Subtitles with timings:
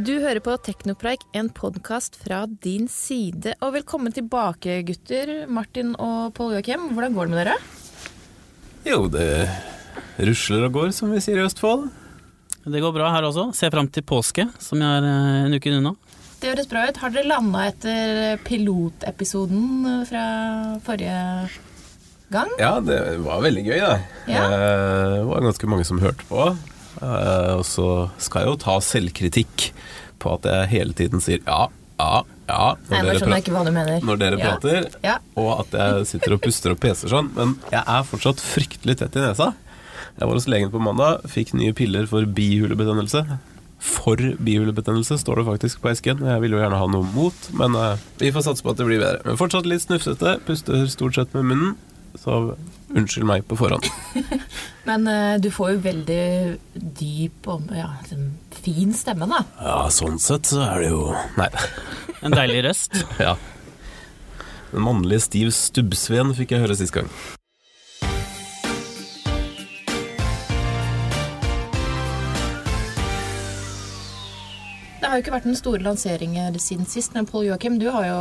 [0.00, 3.52] Du hører på Teknopreik, en podkast fra din side.
[3.64, 5.32] Og velkommen tilbake, gutter.
[5.50, 7.56] Martin og Pål Joakim, hvordan går det med dere?
[8.86, 9.26] Jo, det
[10.30, 11.88] rusler og går, som vi sier i Østfold.
[12.64, 13.48] Det går bra her også.
[13.56, 15.94] Ser fram til påske, som jeg er eh, en uke unna.
[16.40, 17.00] Det høres bra ut.
[17.02, 20.24] Har dere landa etter pilotepisoden fra
[20.86, 21.20] forrige
[22.32, 22.52] gang?
[22.60, 23.94] Ja, det var veldig gøy, da.
[24.30, 24.44] Ja.
[24.48, 26.52] Eh, Det var ganske mange som hørte på.
[27.02, 29.70] Eh, Og så skal jeg jo ta selvkritikk
[30.20, 31.68] på at jeg hele tiden sier ja,
[32.00, 34.00] ja, ja når Nei, dere, mener.
[34.04, 34.44] når dere Ja.
[34.50, 35.18] prater, Ja.
[35.36, 37.30] og at jeg sitter og puster og peser sånn.
[37.34, 39.54] Men jeg er fortsatt fryktelig tett i nesa.
[40.18, 43.38] Jeg var hos legen på mandag, fikk nye piller for bihulebetennelse.
[43.80, 46.18] For bihulebetennelse står det faktisk på esken.
[46.20, 48.86] Jeg vil jo gjerne ha noe mot, men eh, vi får satse på at det
[48.90, 49.22] blir bedre.
[49.24, 50.40] Men fortsatt litt snufsete.
[50.44, 51.76] Puster stort sett med munnen.
[52.18, 52.56] Så
[52.90, 53.86] unnskyld meg på forhånd.
[54.88, 56.24] Men uh, du får jo veldig
[56.74, 58.26] dyp og ja, liksom,
[58.64, 59.44] fin stemme, da.
[59.60, 61.50] Ja, sånn sett så er det jo Nei.
[62.24, 63.02] En deilig røst.
[63.22, 63.36] Ja.
[64.70, 67.08] Den mannlige Stiv Stubbsveen fikk jeg høre sist gang.
[75.00, 78.04] Det har jo ikke vært den store lanseringer siden sist, men Pål Joakim, du har
[78.06, 78.20] jo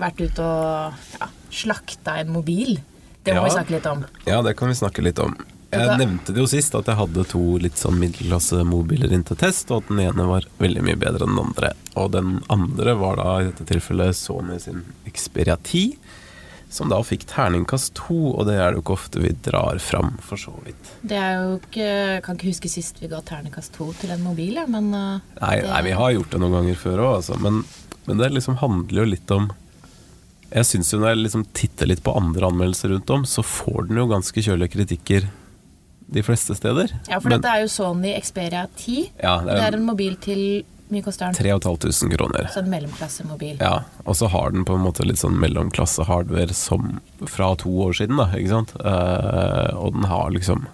[0.00, 2.80] vært ute og ja, slakta en mobil.
[3.24, 3.44] Det må Ja.
[3.44, 4.04] vi snakke litt om.
[4.26, 5.36] Ja, det kan vi snakke litt om.
[5.72, 9.70] Jeg nevnte det jo sist at jeg hadde to litt sånn middelklassemobiler inn til test,
[9.72, 11.70] og at den ene var veldig mye bedre enn den andre.
[11.96, 15.96] Og den andre var da i dette tilfellet Sony sin Xperia 10,
[16.72, 20.18] som da fikk terningkast to, og det er det jo ikke ofte vi drar fram,
[20.24, 20.92] for så vidt.
[21.04, 24.22] Det er jo ikke Jeg kan ikke huske sist vi ga terningkast to til en
[24.24, 27.40] mobil, men eh, Nei, nei vi har gjort det noen ganger før òg, altså.
[27.40, 27.64] Men,
[28.06, 29.50] men det liksom handler jo litt om
[30.52, 33.88] Jeg syns jo når jeg liksom titter litt på andre anmeldelser rundt om, så får
[33.88, 35.30] den jo ganske kjølige kritikker
[36.12, 36.92] de fleste steder.
[37.08, 39.12] Ja, for Men- dette er jo Sony Xperia 10.
[39.22, 41.34] Ja, Det er en mobil til Mye koster den?
[41.56, 42.48] 3500 kroner.
[42.52, 43.56] Så en mellomklassemobil.
[43.60, 47.96] Ja, og så har den på en måte litt sånn mellomklasse-hardware som fra to år
[47.96, 48.74] siden, da, ikke sant?
[48.76, 50.66] Uh, og den har liksom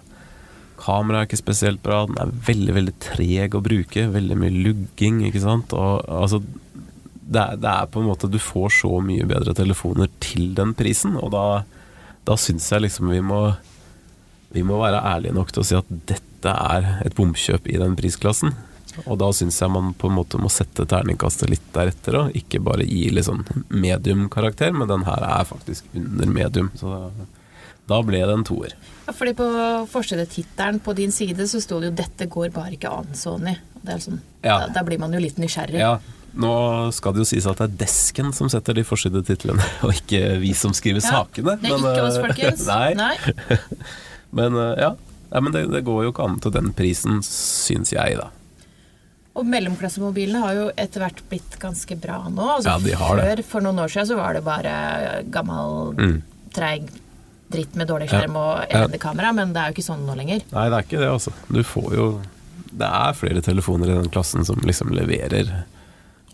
[0.79, 5.21] Kameraet er ikke spesielt bra, den er veldig, veldig treg å bruke, veldig mye lugging,
[5.27, 5.73] ikke sant?
[5.75, 6.39] Og altså
[7.29, 10.73] det er, det er på en måte Du får så mye bedre telefoner til den
[10.77, 11.43] prisen, og da,
[12.25, 13.41] da syns jeg liksom vi må
[14.49, 17.93] vi må være ærlige nok til å si at dette er et bomkjøp i den
[17.99, 18.55] prisklassen.
[19.05, 22.31] Og da syns jeg man på en måte må sette terningkastet litt deretter, òg.
[22.35, 26.71] ikke bare gi litt sånn medium-karakter, men den her er faktisk under medium.
[26.79, 27.27] Så da,
[27.93, 28.73] da ble det en toer.
[29.05, 29.47] Ja, fordi på
[29.93, 33.57] forsidetittelen på din side så sto det jo 'Dette går bare ikke an, Sony'.
[33.85, 34.65] Er sånn, Ja.
[34.65, 35.79] da, da blir man jo litt nysgjerrig.
[35.79, 35.99] Ja,
[36.37, 40.37] nå skal det jo sies at det er desken som setter de forsidetitlene, og ikke
[40.41, 41.55] vi som skriver Ja, sakene.
[41.61, 42.65] Det er men, ikke oss, eh, folkens.
[42.67, 43.59] Nei,
[44.31, 44.91] men ja,
[45.31, 45.39] ja.
[45.41, 48.29] Men det, det går jo ikke an til den prisen, syns jeg, da.
[49.37, 52.47] Og mellomklassemobilene har jo etter hvert blitt ganske bra nå.
[52.57, 53.45] Altså, Ja, de har det.
[53.47, 54.73] For noen år siden, så var det bare
[55.31, 56.17] gammel, Mm.
[56.51, 56.89] treig
[57.49, 58.19] dritt med dårlig Ja.
[58.19, 60.41] skjerm og elendig kamera, men det er jo ikke sånn nå lenger.
[60.51, 61.31] Nei, det er ikke det, altså.
[61.49, 62.09] Du får jo
[62.69, 65.63] Det er flere telefoner i den klassen som liksom leverer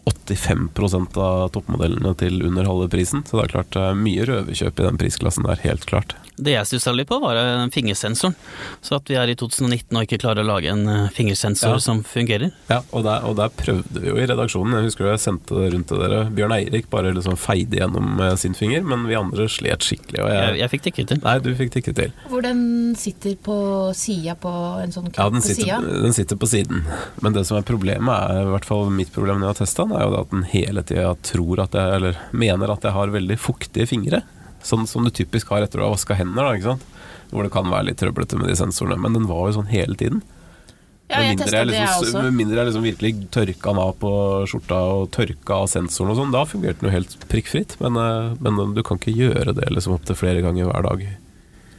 [0.05, 3.23] 85% av toppmodellene til under halve prisen.
[3.27, 6.13] Så det er klart er mye røverkjøp i den prisklassen der, helt klart.
[6.35, 8.33] Det jeg stussa litt på, var den fingersensoren.
[8.83, 11.79] Så at vi er i 2019 og ikke klarer å lage en eh, fingersensor Ja.
[11.79, 12.51] som fungerer.
[12.67, 14.75] Ja, og der, og der prøvde vi jo i redaksjonen.
[14.75, 16.25] Jeg husker jeg sendte det rundt til dere.
[16.35, 20.19] Bjørn Eirik bare liksom feide gjennom sin finger, men vi andre slet skikkelig.
[20.25, 21.21] Og Jeg, jeg, jeg fikk det ikke til.
[21.23, 22.11] nei, du fikk det ikke til.
[22.33, 22.61] Hvor den
[22.99, 23.57] sitter på
[23.95, 24.51] sida på
[24.83, 26.01] en sånn Ja, den på sitter, sida.
[26.03, 26.83] den sitter på siden.
[27.23, 29.87] Men det som er problemet, er i hvert fall mitt problem når jeg har testa
[29.87, 32.95] den, er jo det at den hele tida tror at jeg, eller mener at jeg
[32.95, 34.21] har veldig fuktige fingre.
[34.65, 36.87] Sånn som du typisk har etter å ha vaska hender, da, ikke sant.
[37.31, 38.97] Hvor det kan være litt trøblete med de sensorene.
[39.01, 40.23] Men den var jo sånn hele tiden.
[41.05, 42.21] Ja, jeg Med mindre liksom, det, jeg også.
[42.25, 44.11] med mindre jeg liksom virkelig tørka den av på
[44.49, 47.75] skjorta og tørka av sensoren og sånn, da fungerte den jo helt prikkfritt.
[47.83, 51.05] Men, eh, men du kan ikke gjøre det liksom opptil flere ganger hver dag.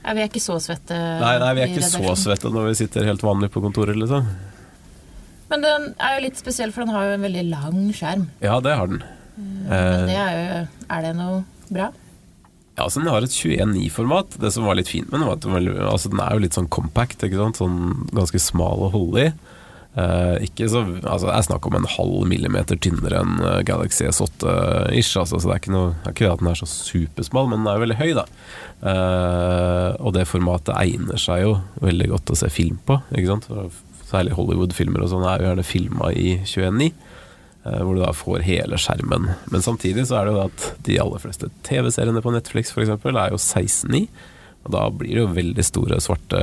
[0.06, 0.94] Ja, vi er ikke så svette.
[0.94, 4.28] Nei, nei, vi er ikke så svette når vi sitter helt vanlig på kontoret, liksom.
[5.50, 8.26] Men den er jo litt spesiell, for den har jo en veldig lang skjerm.
[8.42, 9.02] Ja, det har den.
[9.36, 10.60] Men Eh, det er jo
[10.94, 11.90] Er det noe bra?
[12.76, 14.38] Ja, altså Den har et 21.9-format.
[14.40, 16.56] Det som var litt fint med den, var at den, altså, den er jo litt
[16.56, 17.22] sånn compact.
[17.24, 17.56] Ikke sant?
[17.60, 19.32] Sånn ganske smal å holde i.
[19.96, 24.04] Eh, ikke så, altså, det er snakk om en halv millimeter tynnere enn eh, Galaxy
[24.04, 25.14] S8-ish.
[25.16, 27.62] Altså, så det er ikke noe det er ikke at den er så supersmal, men
[27.64, 28.26] den er jo veldig høy, da.
[28.92, 33.00] Eh, og det formatet egner seg jo veldig godt å se film på.
[33.16, 33.48] Ikke sant?
[34.06, 36.92] Særlig Hollywood-filmer og sånn er jo gjerne filma i 21.9.
[37.66, 39.28] eh, Hvor du da får hele skjermen.
[39.50, 43.34] Men samtidig så er det jo at de aller fleste TV-seriene på Netflix eksempel, er
[43.34, 44.06] jo 16.9.
[44.66, 46.42] Og da blir det jo veldig store svarte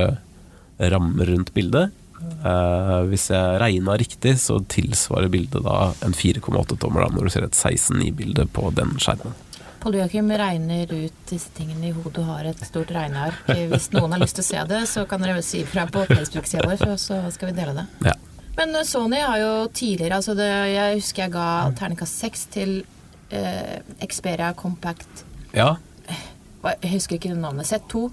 [0.79, 1.91] rammer rundt bildet.
[2.23, 7.47] Eh, hvis jeg regna riktig, så tilsvarer bildet da en 4,8-tommer, da, når du ser
[7.47, 9.35] et 16.9-bilde på den skjermen.
[9.83, 13.41] Pål Joakim regner ut disse tingene i hodet og har et stort regneark.
[13.67, 16.63] Hvis noen har lyst til å se det, så kan dere si ifra på Facebook-sida
[16.69, 17.85] vår, så- så skal vi dele det.
[18.07, 18.13] Ja.
[18.57, 22.85] Men eh, Sony har jo tidligere altså det, Jeg husker jeg ga terningkast seks til
[23.31, 25.75] eh, Xperia Compact ja,
[26.81, 27.65] Jeg husker ikke navnet.
[27.65, 28.11] Z2.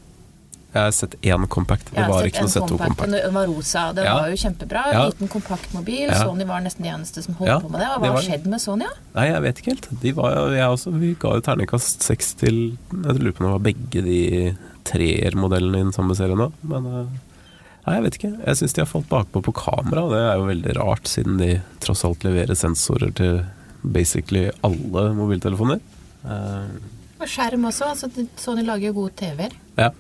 [0.72, 1.88] Jeg har sett én Compact.
[1.94, 3.10] Det var ikke noe en Z2 Compact.
[3.10, 3.92] Den var rosa.
[3.92, 4.14] Den Ja.
[4.20, 4.82] var jo kjempebra.
[4.92, 5.06] Ja.
[5.08, 6.06] Liten kompaktmobil.
[6.08, 6.14] Ja.
[6.24, 7.88] Sony var nesten de eneste som holdt på med det.
[7.90, 8.26] Og hva har det.
[8.30, 8.86] skjedd med Sony?
[9.14, 9.88] Nei, jeg vet ikke helt.
[10.00, 10.36] De var,
[10.70, 12.60] også, vi ga jo terningkast seks til
[12.92, 14.20] Jeg lurer på om det var begge de
[14.84, 16.52] treermodellene i den samme serien òg.
[16.62, 17.06] Men eh,
[17.86, 18.30] nei, jeg vet ikke.
[18.46, 21.50] Jeg syns de har falt bakpå på kamera, det er jo veldig rart, siden de
[21.82, 23.42] tross alt leverer sensorer til
[23.82, 25.80] basically alle mobiltelefoner.
[26.24, 26.78] Eh,
[27.20, 27.90] Og skjerm også.
[27.92, 28.08] Altså,
[28.40, 29.52] Sony lager jo gode TV-er.
[29.76, 29.90] ja.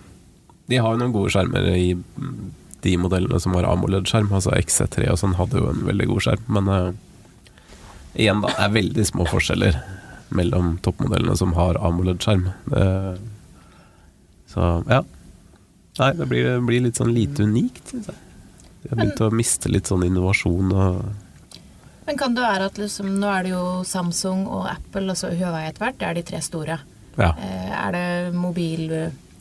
[0.70, 1.88] De har jo noen gode skjermer i
[2.84, 4.30] de modellene som har AMOLED-skjerm.
[4.32, 6.92] Altså XC3 og sånn hadde jo en veldig god skjerm, men uh,
[8.14, 8.52] igjen, da.
[8.56, 9.80] Det er veldig små forskjeller
[10.38, 12.48] mellom toppmodellene som har AMOLED-skjerm.
[12.70, 13.18] Det-
[14.50, 15.02] Så ja.
[16.00, 18.16] Nei, det blir, det blir litt sånn lite unikt, syns jeg.
[18.82, 21.02] De har begynt å miste litt sånn innovasjon og
[22.06, 25.28] Men kan det være at liksom, nå er det jo Samsung og Apple og så
[25.36, 26.78] Huawei etter hvert, det er de tre store.
[27.20, 27.28] Ja.
[27.36, 28.34] Eh, er det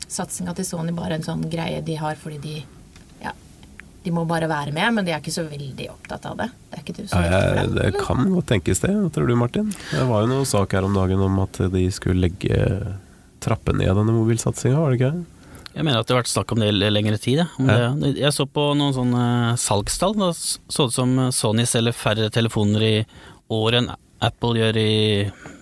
[0.09, 2.53] mobilsatsinga til Sony bare en sånn greie de har fordi de
[3.21, 3.31] ja,
[4.03, 6.47] de må bare være med, men de er ikke så veldig opptatt av det?
[6.71, 8.93] Det er ikke du så Ja, jeg, det kan godt tenkes det.
[9.13, 9.69] Tror du, Martin?
[9.91, 12.95] Det var jo noe sak her om dagen om at de skulle legge
[13.39, 15.13] trappe ned denne mobilsatsinga, var det ikke?
[15.75, 17.43] Jeg mener at det har vært snakk om det i lengre tid.
[17.59, 17.91] Om Ja.
[17.93, 19.25] det, jeg så på noen sånne
[19.61, 20.15] salgstall.
[20.17, 22.95] Da så det ut som Sony selger færre telefoner i
[23.53, 23.91] år enn
[24.21, 24.91] Apple gjør i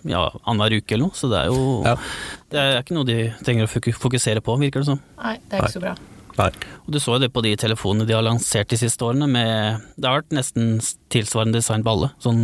[0.08, 1.18] ja, annenhver uke eller noe.
[1.18, 1.96] Så det er jo Ja.
[2.50, 5.02] Det er ikke noe de trenger å fokusere på, virker det som.
[5.20, 5.96] Nei, det er ikke så bra.
[6.38, 6.52] Nei.
[6.86, 9.28] Og du så jo det på de telefonene de har lansert de siste årene.
[9.30, 10.78] Med, det har vært nesten
[11.14, 12.12] tilsvarende design på alle.
[12.24, 12.44] Sånn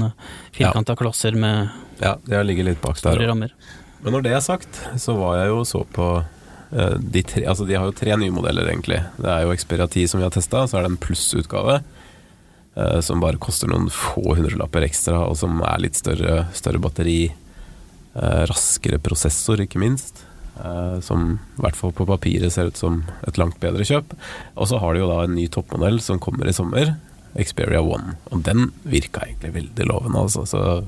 [0.55, 1.69] firkanta klosser med
[2.01, 3.21] Ja, det har ligget litt bak der.
[3.21, 3.49] òg.
[4.03, 7.67] Men når det er sagt, så var jeg jo så på eh, de tre Altså,
[7.69, 8.99] de har jo tre nye modeller, egentlig.
[9.21, 11.79] Det er jo Xperia 10 som vi har testa, så er det en plussutgave.
[12.75, 17.33] Eh, som bare koster noen få hundrelapper ekstra, og som er litt større, større batteri.
[18.15, 20.25] eh, raskere prosessor, ikke minst.
[20.63, 24.13] eh, som i hvert fall på papiret ser ut som et langt bedre kjøp.
[24.55, 26.95] Og så har de jo da en ny toppmodell som kommer i sommer.
[27.33, 28.17] Xperia One.
[28.29, 30.45] Og den virka egentlig veldig lovende, altså.
[30.45, 30.83] Så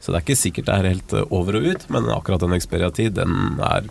[0.00, 2.86] så det er ikke sikkert det er helt over og ut, men akkurat den Xperia
[2.94, 3.88] 10, den er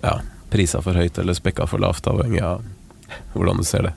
[0.00, 0.14] ja,
[0.48, 2.64] prisa for høyt eller spekka for lavt, avhengig av
[3.34, 3.92] hvordan du ser det.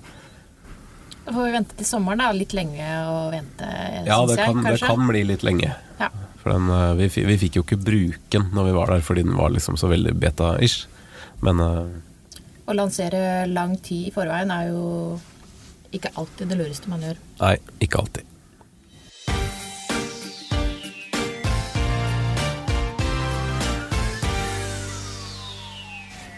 [1.28, 2.32] Da får vi vente til sommeren, da.
[2.32, 3.68] Litt lenge å vente,
[4.08, 5.74] Ja, syns det jeg, kan, det kan bli litt lenge.
[6.00, 6.08] Ja.
[6.40, 9.26] For den, eh, vi, vi fikk jo ikke bruke den når vi var der, fordi
[9.28, 10.86] den var liksom så veldig beta-ish.
[11.44, 11.84] Men uh,
[12.64, 14.86] Å lansere lang tid i forveien er jo
[15.92, 17.20] ikke alltid det lureste man gjør.
[17.44, 17.54] nei,
[17.84, 18.37] ikke alltid.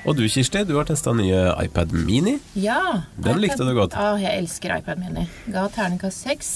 [0.10, 2.40] Og du Kirsti, du har testa nye iPad Mini.
[2.58, 2.80] Ja.
[3.14, 3.94] Den iPad- likte du godt.
[3.94, 5.28] Ja, jeg elsker iPad Mini.
[5.54, 6.50] Ga terningkast seks.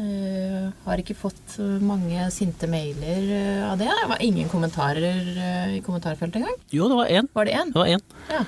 [0.00, 3.90] Uh, har ikke fått mange sinte mailer uh, av det.
[3.90, 6.56] Det var ingen kommentarer uh, i kommentarfeltet engang.
[6.72, 7.28] Jo, det var én.
[7.36, 7.74] Var det én?
[7.74, 8.44] Det var én, Ja.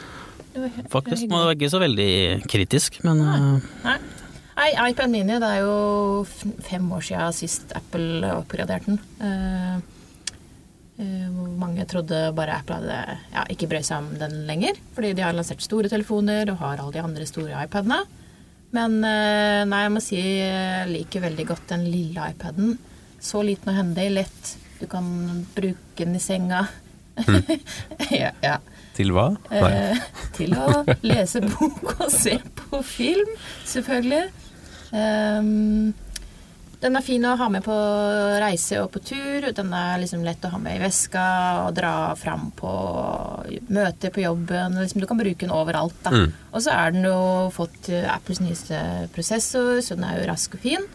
[0.53, 1.29] Det var faktisk.
[1.29, 2.11] må var det være ikke så veldig
[2.49, 3.61] kritisk, men Nei.
[3.85, 3.99] Nei.
[4.57, 6.25] Nei, iPad Mini, det er jo
[6.65, 9.83] fem år siden sist Apple oppgraderte den.
[11.01, 14.81] Eh, mange trodde bare Apple hadde ja, ikke brød seg om den lenger.
[14.97, 18.03] Fordi de har lansert store telefoner og har alle de andre store iPadene.
[18.73, 22.77] Men eh, nei, jeg må si jeg liker veldig godt den lille iPaden.
[23.23, 24.55] Så liten og hendig, lett.
[24.81, 25.07] Du kan
[25.55, 26.65] bruke den i senga.
[28.23, 28.57] ja, ja.
[28.97, 29.31] Til hva?
[29.53, 30.01] Eh,
[30.37, 33.31] til å lese bok og se på film,
[33.69, 34.25] selvfølgelig.
[34.93, 35.93] Ehm,
[36.83, 37.75] den er fin å ha med på
[38.43, 39.47] reise og på tur.
[39.55, 41.27] Den er liksom lett å ha med i veska
[41.67, 42.73] og dra fram på
[43.73, 44.81] møter på jobben.
[44.81, 45.97] Liksom, du kan bruke den overalt.
[46.03, 46.11] Da.
[46.11, 46.35] Mm.
[46.51, 47.21] Og så er den jo
[47.55, 48.83] fått eh, Apples nyeste
[49.15, 50.87] prosessor, så den er jo rask og fin.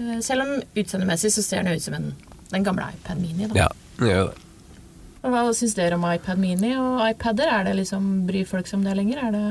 [0.00, 2.12] Eh, selv om utseendemessig så ser den ut som en,
[2.50, 3.46] den gamle iPad Mini.
[3.52, 3.66] Da.
[3.66, 3.68] Ja,
[4.00, 4.46] den gjør det.
[5.20, 7.50] Hva syns dere om iPad Mini og iPader?
[7.52, 9.26] Er det liksom, Bryr folk seg om det lenger?
[9.28, 9.48] Er det,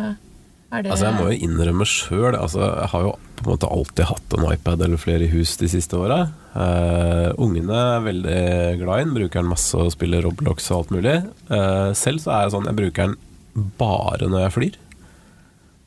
[0.69, 4.09] det Altså Jeg må jo innrømme sjøl altså, Jeg har jo på en måte alltid
[4.09, 6.25] hatt en iPad eller flere i hus de siste åra.
[6.51, 8.41] Uh, ungene er veldig
[8.81, 11.13] glad i den, bruker den masse og spiller Roblox og alt mulig.
[11.47, 14.79] Uh, selv så er jeg sånn Jeg bruker den bare når jeg flyr.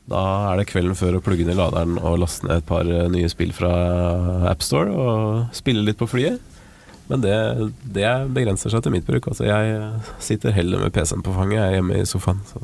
[0.09, 3.05] Da er det kvelden før å plugge ned laderen og laste ned et par eh,
[3.11, 3.71] nye spill fra
[4.51, 6.41] AppStore og spille litt på flyet.
[7.07, 7.37] Men det,
[7.95, 9.29] det begrenser seg til mitt bruk.
[9.31, 9.77] Altså Jeg
[10.23, 12.43] sitter heller med PC-en på fanget, jeg er hjemme i sofaen.
[12.49, 12.59] Så.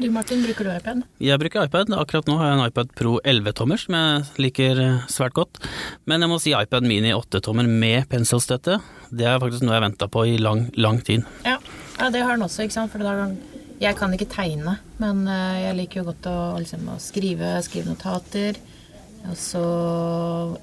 [0.00, 1.02] Du Martin, bruker du iPad?
[1.20, 1.90] Jeg bruker iPad.
[1.92, 5.58] Akkurat nå har jeg en iPad Pro 11-tommer som jeg liker eh, svært godt.
[6.08, 8.78] Men jeg må si iPad Mini 8-tommer med penselstøtte.
[9.12, 11.26] Det er faktisk noe jeg har venta på i lang, lang tid.
[11.44, 11.58] Ja.
[11.98, 12.94] ja, det har den også, ikke sant.
[12.94, 13.28] For da,
[13.82, 17.92] jeg kan ikke tegne, men eh, jeg liker jo godt å, liksom, å skrive, skrive
[17.92, 18.56] notater.
[19.28, 19.64] Og så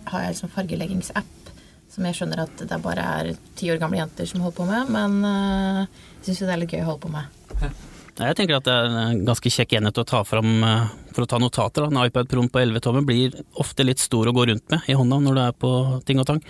[0.09, 1.51] har jeg liksom fargeleggingsapp
[1.93, 4.89] som jeg skjønner at det bare er ti år gamle jenter som holder på med,
[4.97, 7.86] men uh, syns jo det er litt gøy å holde på med.
[8.17, 11.29] Jeg tenker at det er en ganske kjekk enhet å ta fram eh, for å
[11.29, 11.85] ta notater.
[11.85, 14.95] En iPad Pro på 11 tommer blir ofte litt stor å gå rundt med i
[14.97, 15.71] hånda når du er på
[16.07, 16.41] ting og tang.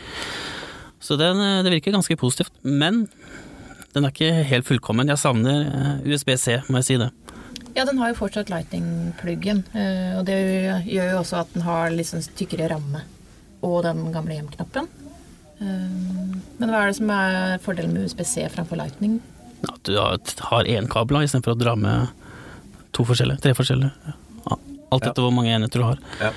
[1.03, 2.53] Så den, eh, det virker ganske positivt.
[2.63, 3.05] Men
[3.93, 5.11] den er ikke helt fullkommen.
[5.11, 7.11] Jeg savner USBC, må jeg si det.
[7.75, 9.59] Ja, den har jo fortsatt lightning-pluggen,
[10.17, 10.37] og det
[10.89, 13.03] gjør jo også at den har litt sånn tykkere ramme.
[13.65, 14.89] Og den gamle hjem-knappen.
[15.57, 19.17] Eh, men hva er det som er fordelen med USBC framfor Lightning?
[19.65, 22.25] At du har én kabel istedenfor å dra med
[22.95, 24.15] to forskjellige, tre forskjellige.
[24.47, 25.25] Alt etter ja.
[25.25, 26.01] hvor mange enheter du har.
[26.21, 26.31] Ja.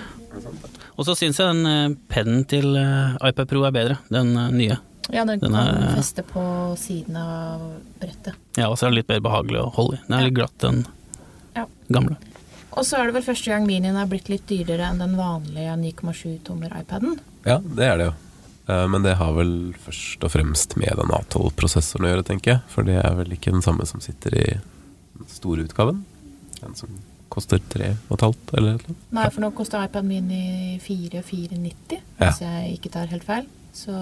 [0.99, 4.79] Og så syns jeg den eh, pennen til eh, iPad Pro er bedre, den nye.
[5.11, 6.43] Ja, den, den kan er, feste på
[6.79, 7.63] siden av
[8.01, 8.37] brettet.
[8.59, 10.03] Ja, og så er den litt mer behagelig å holde i.
[10.07, 10.83] Den er litt glatt, den
[11.57, 11.65] ja.
[11.89, 12.19] gamle.
[12.71, 15.75] Og så er det vel første gang minien er blitt litt dyrere enn den vanlige
[15.81, 17.17] 9,7 tommer iPaden.
[17.49, 18.19] Ja, det er det jo.
[18.71, 22.65] Eh, men det har vel først og fremst med den A12-prosessoren å gjøre, tenker jeg.
[22.73, 26.05] For det er vel ikke den samme som sitter i den store utgaven.
[26.61, 27.01] Den som
[27.31, 28.99] koster tre og et halvt, eller noe.
[29.17, 32.55] Nei, for nå koster iPad Mini 4490, hvis ja.
[32.59, 33.49] jeg ikke tar helt feil.
[33.75, 33.95] Så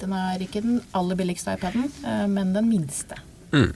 [0.00, 3.20] den er ikke den aller billigste iPaden, eh, men den minste.
[3.54, 3.70] Mm.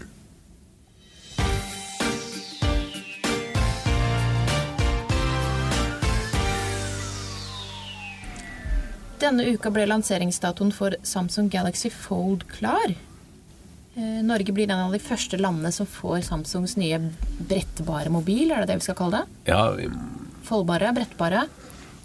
[9.22, 12.94] Denne uka ble lanseringsdatoen for Samsung Galaxy Fold klar.
[13.94, 16.98] Eh, Norge blir en av de første landene som får Samsungs nye
[17.38, 19.52] brettbare mobil, er det det vi skal kalle det?
[19.52, 19.86] Ja, vi...
[20.42, 21.44] Foldbare, brettbare.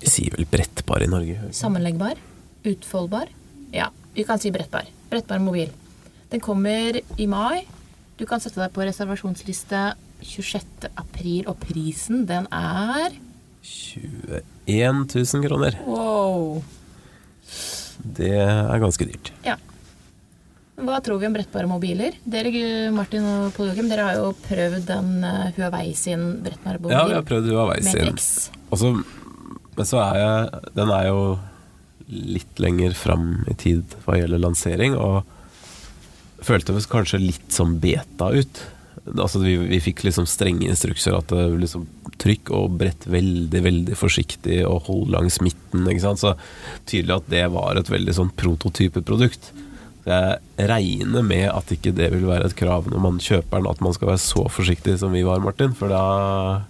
[0.04, 1.50] Vi sier vel brettbare i Norge?
[1.58, 2.22] Sammenleggbar?
[2.70, 3.34] Utfoldbar?
[3.74, 4.86] Ja, vi kan si brettbar.
[5.10, 5.74] Brettbar mobil.
[6.30, 7.66] Den kommer i mai.
[8.22, 9.88] Du kan sette deg på reservasjonsliste
[10.22, 10.92] 26.
[10.94, 13.18] april, og prisen den er
[13.66, 15.82] 21 000 kroner.
[15.90, 16.62] Wow.
[17.98, 19.32] Det er ganske dyrt.
[19.46, 19.58] Ja.
[20.78, 22.20] Hva tror vi om brettbare mobiler?
[22.22, 26.94] Dere Martin og Joachim, dere har jo prøvd den uh, Huawei sin brettbare mobil.
[26.94, 28.14] Ja, vi har prøvd Huawei sin.
[28.70, 28.92] Også,
[29.78, 31.22] men så er jeg Den er jo
[32.08, 35.26] litt lenger fram i tid hva gjelder lansering, og
[36.38, 38.62] følte føltes kanskje litt som beta ut.
[39.16, 41.86] Altså, vi, vi fikk liksom strenge instrukser at liksom
[42.22, 45.86] trykk og brett veldig, veldig forsiktig og hold langs midten.
[45.88, 46.24] Ikke sant?
[46.24, 46.34] Så
[46.90, 49.52] tydelig at det var et veldig sånn prototypeprodukt.
[50.08, 53.70] Så jeg regner med at ikke det vil være et krav når man kjøper den,
[53.72, 55.76] at man skal være så forsiktig som vi var, Martin.
[55.78, 56.64] For da,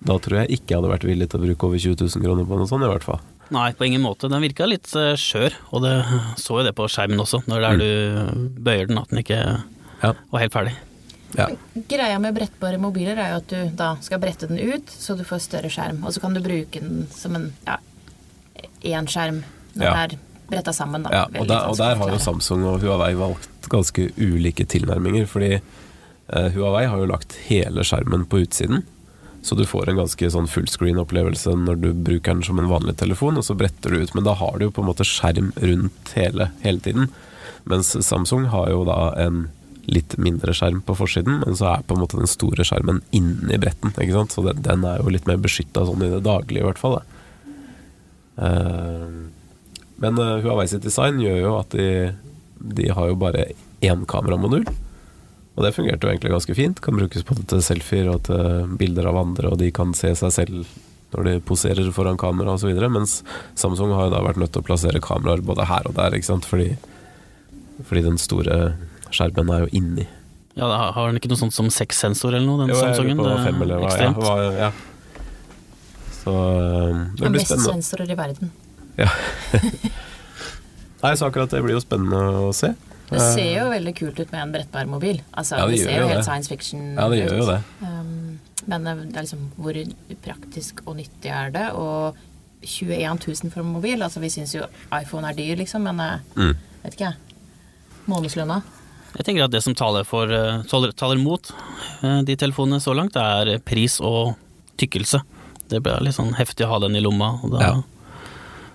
[0.00, 2.48] da tror jeg ikke jeg hadde vært villig til å bruke over 20 000 kroner
[2.48, 3.20] på noe sånt, i hvert fall.
[3.52, 4.30] Nei, på ingen måte.
[4.32, 5.92] Den virka litt uh, skjør, og det
[6.40, 7.82] så jo det på skjermen også, når mm.
[7.84, 10.14] du bøyer den, at den ikke ja.
[10.32, 10.74] var helt ferdig.
[11.34, 11.48] Ja.
[11.90, 15.24] Greia med brettbare mobiler er jo at du da skal brette den ut, så du
[15.26, 16.04] får større skjerm.
[16.04, 17.78] Og så kan du bruke den som en ja,
[18.84, 19.42] én skjerm
[19.74, 19.90] når ja.
[19.90, 20.16] den er
[20.48, 21.06] bretta sammen.
[21.06, 21.12] Da.
[21.12, 25.26] Ja, og, der, og der har jo Samsung og Huawei valgt ganske ulike tilnærminger.
[25.30, 28.84] Fordi uh, Huawei har jo lagt hele skjermen på utsiden.
[29.44, 33.36] Så du får en ganske sånn fullscreen-opplevelse når du bruker den som en vanlig telefon,
[33.36, 34.14] og så bretter du ut.
[34.16, 37.10] Men da har du jo på en måte skjerm rundt hele, hele tiden.
[37.68, 39.46] Mens Samsung har jo da en
[39.90, 43.58] litt mindre skjerm på forsiden, men så er på en måte den store skjermen inni
[43.60, 43.92] bretten.
[43.92, 44.34] ikke sant?
[44.34, 47.00] Så den, den er jo litt mer beskytta sånn i det daglige, i hvert fall.
[48.38, 49.28] Uh,
[50.02, 51.88] men uh, Huawei sitt design gjør jo at de,
[52.80, 53.50] de har jo bare
[53.84, 54.66] én kameramodul.
[55.54, 56.80] Og det fungerte jo egentlig ganske fint.
[56.82, 60.34] Kan brukes både til selfier og til bilder av andre, og de kan se seg
[60.34, 60.74] selv
[61.14, 62.74] når de poserer foran kamera osv.
[62.90, 63.20] Mens
[63.58, 66.32] Samsung har jo da vært nødt til å plassere kameraer både her og der, ikke
[66.32, 66.48] sant?
[66.48, 66.72] Fordi,
[67.86, 68.58] fordi den store
[69.14, 70.06] skjermen er jo inni.
[70.54, 73.18] Ja, Har den ikke noe sånt som seks-sensor eller noe, den jo, Samsungen?
[73.18, 74.20] På fem, eller hva, ekstremt.
[74.22, 74.72] Ja, hva, ja.
[76.20, 77.76] Så um, det blir spennende.
[77.76, 78.52] Mest sensorer i verden.
[79.00, 79.08] Ja.
[81.04, 82.70] Nei, så akkurat det blir jo spennende å se.
[83.10, 85.18] Det ser jo veldig kult ut med en brettbar mobil.
[85.34, 86.28] Altså, ja, det, det ser jo helt det.
[86.28, 87.58] science fiction Ja, det gjør jo det.
[87.82, 88.38] Um,
[88.70, 89.80] men det er liksom hvor
[90.24, 91.66] praktisk og nyttig er det?
[91.76, 92.16] Og
[92.64, 94.06] 21 000 for en mobil.
[94.06, 96.54] Altså, vi syns jo iPhone er dyr, liksom, men eh, mm.
[96.86, 97.42] vet ikke jeg.
[98.08, 98.62] Månedslønna.
[99.14, 101.50] Jeg tenker at det som taler, for, eh, taler, mot
[102.02, 104.34] eh, de telefonene så langt, er pris og
[104.80, 105.20] tykkelse.
[105.70, 107.36] Det blir litt sånn heftig å ha den i lomma.
[107.52, 107.74] Da, ja.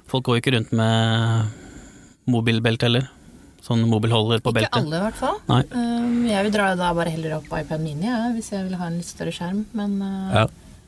[0.09, 1.51] Folk går jo ikke rundt med
[2.29, 3.09] mobilbelte heller.
[3.61, 4.79] Sånn mobilholder på Ikke beltet.
[4.79, 5.37] alle, i hvert fall.
[5.51, 5.59] Nei.
[5.75, 8.87] Um, jeg vil dra da bare heller opp iPad Mini ja, hvis jeg vil ha
[8.87, 10.45] en litt større skjerm, men uh, Ja.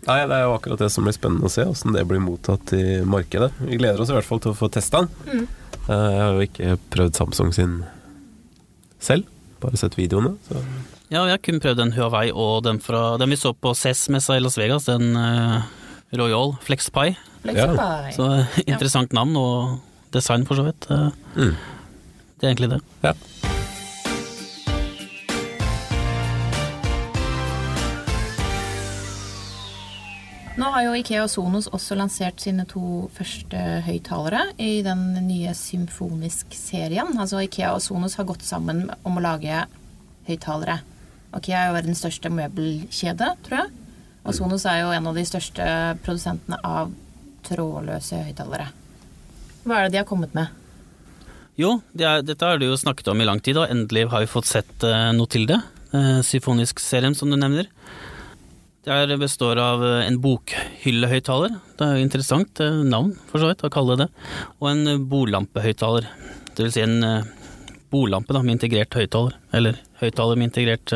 [0.08, 2.72] Nei, Det er jo akkurat det som blir spennende å se, åssen det blir mottatt
[2.74, 3.52] i markedet.
[3.68, 5.12] Vi gleder oss i hvert fall til å få testa den.
[5.28, 5.44] Mm.
[5.92, 7.76] Eh, Jeg har jo ikke prøvd Samsung sin
[8.98, 9.28] selv,
[9.62, 10.34] bare sett videoene.
[10.48, 10.60] Så.
[11.12, 14.38] Ja, jeg har kun prøvd den Huawei og den, fra, den vi så på CES-messa
[14.40, 15.62] i Las Vegas, den uh,
[16.18, 17.16] Royal FlexPie.
[17.56, 17.70] ja.
[18.16, 19.80] Så eh, interessant navn og
[20.14, 20.90] design, for så vidt.
[20.92, 21.56] Eh, Mm.
[22.42, 22.82] Det er egentlig det.
[23.06, 23.51] Ja.
[30.62, 35.56] Nå har jo Ikea og Sonos også lansert sine to første høyttalere i den nye
[35.58, 37.16] Symfonisk-serien.
[37.18, 39.64] Altså Ikea og Sonos har gått sammen om å lage
[40.28, 40.76] høyttalere.
[41.34, 43.74] Ikea er jo verdens største møbelkjede, tror jeg.
[44.22, 45.66] Og Sonos er jo en av de største
[46.06, 46.94] produsentene av
[47.48, 48.70] trådløse høyttalere.
[49.66, 50.54] Hva er det de har kommet med?
[51.58, 54.22] Jo, det er, dette har du jo snakket om i lang tid, og endelig har
[54.22, 55.58] vi fått sett eh, noe til det.
[55.92, 57.74] Uh, Symfonisk-serien, som du nevner.
[58.84, 61.54] Det består av eh, en bokhyllehøyttaler.
[61.78, 64.08] Det er jo interessant eh, navn, for så vidt, å kalle det.
[64.58, 66.08] Og en eh, bordlampehøyttaler.
[66.58, 67.38] Det vil si en bolampe
[67.92, 69.38] bordlampe da, med integrert høyttaler.
[69.54, 70.94] Eller høyttaler med integrert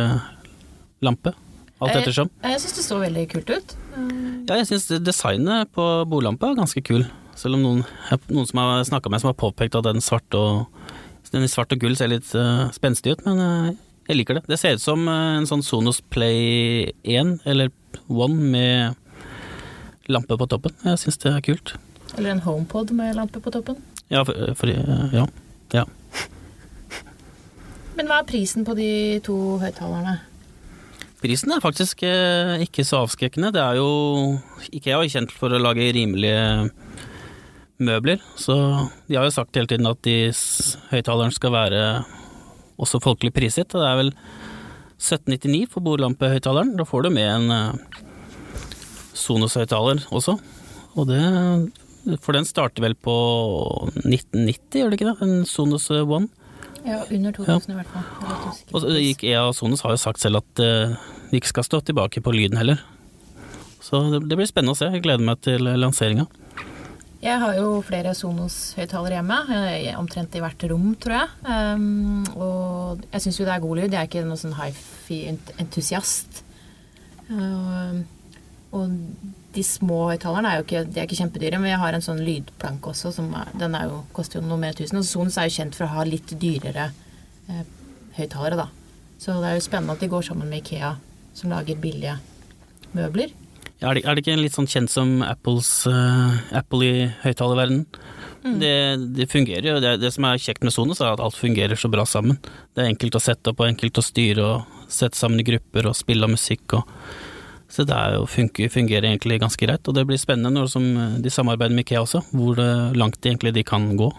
[1.04, 1.36] lampe.
[1.84, 2.32] Alt ettersom.
[2.42, 3.75] Jeg syns det så veldig kult ut.
[4.48, 7.04] Ja, jeg syns designet på bordlampa er ganske kul.
[7.38, 7.82] Selv om noen,
[8.32, 10.86] noen som har snakka med, som har påpekt at den svarte og
[11.36, 14.45] den i svart og gull ser litt uh, spenstig ut, men jeg liker det.
[14.50, 17.74] Det ser ut som eh, en sånn Sonos Play 1 eller
[18.12, 19.01] One med
[20.12, 20.75] lampe på toppen.
[20.85, 21.75] Jeg syns det er kult.
[22.15, 23.79] Eller en HomePod med lampe på toppen.
[24.13, 25.25] Ja, for, for ja.
[25.74, 25.85] ja.
[27.95, 28.89] Men hva er prisen på de
[29.25, 30.19] to høyttalerne?
[31.24, 33.53] Prisen er faktisk eh, ikke så avskrekkende.
[33.55, 33.89] Det er jo
[34.75, 36.69] Ikea er kjent for å lage rimelige
[37.81, 38.55] møbler, så
[39.09, 40.29] de har jo sagt hele tiden at de
[40.93, 41.81] høyttaleren skal være
[42.82, 43.74] også folkelig priset.
[43.75, 44.12] og Det er vel
[44.96, 46.75] 1799 for bordlampehøyttaleren.
[46.79, 48.01] Da får du med en eh,
[49.15, 50.38] Sonos-høyttaler også.
[50.96, 51.22] Og det
[52.22, 53.14] For den starter vel på
[54.05, 55.16] 1990, gjør det ikke det?
[55.25, 56.29] En Sonos One.
[56.85, 58.03] Ja, under 2000 i hvert fall.
[58.77, 60.94] Og EA og Sonos har jo sagt selv at eh,
[61.31, 62.83] de ikke skal stå tilbake på lyden heller.
[63.81, 64.92] Så det, det blir spennende å se.
[64.94, 66.27] Jeg gleder meg til lanseringa.
[67.25, 71.29] Jeg har jo flere Sonos-høyttalere hjemme, eh, omtrent i hvert rom, tror jeg.
[71.50, 73.96] Um, og jeg syns jo det er god lyd.
[73.96, 76.44] Jeg er ikke noen sånn hifi-entusiast.
[77.25, 78.03] Uh,
[78.77, 78.94] og
[79.55, 82.22] de små høyttalerne er jo ikke, de er ikke kjempedyre, men jeg har en sånn
[82.27, 85.01] lydplanke også, som er, den er jo, koster jo noe mer enn 1000.
[85.01, 86.92] Og Sonos er jo kjent for å ha litt dyrere
[87.50, 87.64] eh,
[88.20, 88.68] høyttalere, da.
[89.18, 90.94] Så det er jo spennende at de går sammen med Ikea,
[91.33, 92.20] som lager billige
[92.94, 93.33] møbler.
[93.81, 97.88] Ja, er, det, er det ikke litt sånn kjent som Apples, uh, Apple i høyttalerverdenen?
[98.46, 99.79] Det, det fungerer jo.
[99.81, 102.38] Det, det som er kjekt med Sonos, er at alt fungerer så bra sammen.
[102.75, 105.90] Det er enkelt å sette opp og enkelt å styre og sette sammen i grupper
[105.90, 106.92] og spille av musikk og
[107.75, 109.88] Så det er jo, funker, fungerer egentlig ganske greit.
[109.90, 113.18] Og det blir spennende når som eh, de samarbeider med Ikea også, hvor det, langt
[113.20, 114.11] de egentlig de kan gå.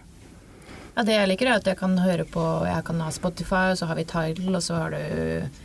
[0.96, 3.78] Ja, det jeg liker er at jeg kan høre på Jeg kan ha Spotify, og
[3.78, 5.62] så har vi Tidal, og så har du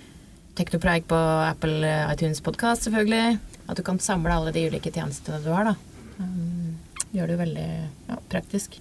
[0.55, 3.39] Teknopreik på Apple iTunes Podcast, selvfølgelig.
[3.67, 5.75] At du kan samle alle de ulike tjenestene du har, da.
[6.19, 6.77] Um,
[7.15, 7.67] gjør det jo veldig
[8.09, 8.79] ja, praktisk.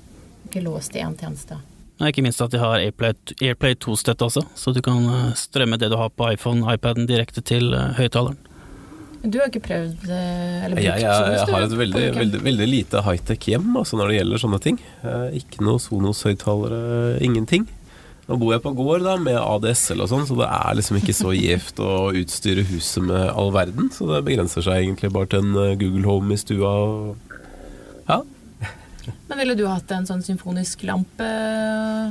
[0.48, 1.60] Ikke låst i én tjeneste.
[2.00, 5.76] Og ikke minst at de har Airplay, Airplay 2-støtte også, så du kan eh, strømme
[5.76, 8.38] det du har på iPhone, iPaden direkte til eh, høyttaleren.
[9.20, 12.68] Du har ikke prøvd eh, eller brukt Jeg, jeg, jeg har et veldig, veldig, veldig
[12.70, 14.78] lite high-tech hjem altså når det gjelder sånne ting.
[15.04, 17.68] Eh, ikke noe Sonos-høyttalere, ingenting.
[18.30, 21.14] Nå bor jeg på gård da med ADSL og sånn, så det er liksom ikke
[21.18, 23.90] så gjevt å utstyre huset med all verden.
[23.90, 26.70] Så det begrenser seg egentlig bare til en eh, Google Home i stua.
[28.06, 28.20] Ja,
[29.28, 31.26] Men ville du hatt en sånn symfonisk lampe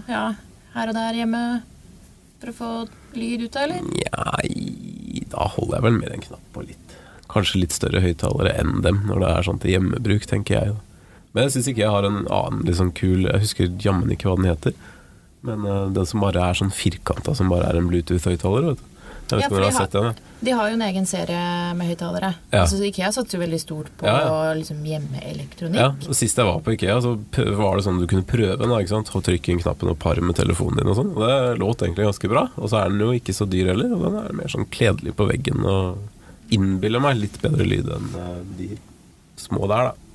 [0.09, 0.25] ja,
[0.75, 1.43] her og der hjemme
[2.41, 2.73] for å få
[3.15, 3.87] lyd ut av, eller?
[3.87, 6.95] Nei, da holder jeg vel med en knapp på litt
[7.29, 10.77] Kanskje litt større høyttalere enn dem når det er sånn til hjemmebruk, tenker jeg.
[11.29, 14.39] Men jeg syns ikke jeg har en annen sånn kul Jeg husker jammen ikke hva
[14.39, 14.73] den heter.
[15.47, 18.77] Men uh, den som bare er sånn firkanta, som bare er en Bluetooth-høyttaler.
[19.29, 20.13] Ja, for de har den?
[20.39, 21.39] De har jo en egen serie
[21.77, 22.31] med høyttalere.
[22.49, 22.63] Ja.
[22.63, 24.53] Altså, Ikea satser jo veldig stort på Ja, ja.
[24.57, 25.77] liksom, hjemmeelektronikk.
[25.77, 27.13] Ja, og Sist jeg var på Ikea, så
[27.59, 28.73] var det sånn du kunne prøve den.
[28.73, 29.11] ikke sant?
[29.13, 31.13] Og trykke inn knappen og pare med telefonen din og sånn.
[31.13, 32.47] Det låt egentlig ganske bra.
[32.57, 33.93] Og så er den jo ikke så dyr heller.
[33.93, 38.13] Og den er mer sånn kledelig på veggen og innbiller meg litt bedre lyd enn
[38.17, 38.69] eh, de
[39.37, 40.08] små der, da.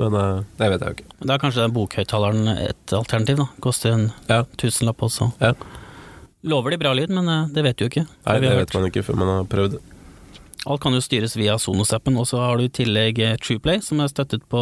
[0.00, 1.18] Men eh, det vet jeg jo ikke.
[1.28, 3.48] Da er kanskje den bokhøyttaleren et alternativ, da.
[3.64, 5.30] Koster en Ja, tusenlapp også.
[5.42, 5.52] ja.
[6.48, 8.06] Lover de bra lyd, men eh, det vet du jo ikke.
[8.24, 9.74] Nei, det vet vet man ikke før man har prøvd.
[10.68, 14.00] Alt kan jo styres via Sonos-appen, og så har du i tillegg eh, TruePlay, som
[14.04, 14.60] er støttet på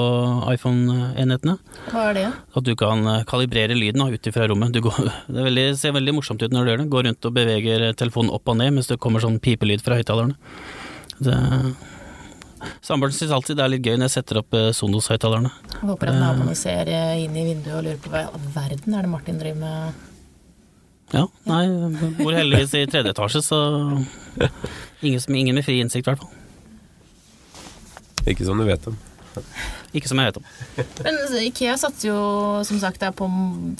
[0.52, 1.54] iPhone-enhetene.
[1.92, 2.26] Hva er det?
[2.58, 4.74] At du kan kalibrere lyden ut ifra rommet.
[4.74, 4.98] Du går,
[5.34, 6.88] det veldig, ser veldig morsomt ut når du gjør det.
[6.96, 10.34] Går rundt og beveger telefonen opp og ned mens det kommer sånn pipelyd fra høyttalerne.
[12.84, 15.52] Samboeren syns alltid det er litt gøy når jeg setter opp eh, Sonos-høyttalerne.
[15.82, 19.06] Håper at naboene ser inn i vinduet og lurer på hva i all verden er
[19.06, 20.04] det Martin driver med.
[21.14, 21.62] Ja, nei,
[22.18, 23.58] bor heldigvis i tredje etasje, så
[25.00, 26.34] ingen, ingen med fri innsikt, i hvert fall.
[28.28, 28.98] Ikke som du vet om.
[29.96, 30.48] Ikke som jeg vet om.
[31.06, 32.20] Men Ikea satser jo
[32.68, 33.28] som sagt på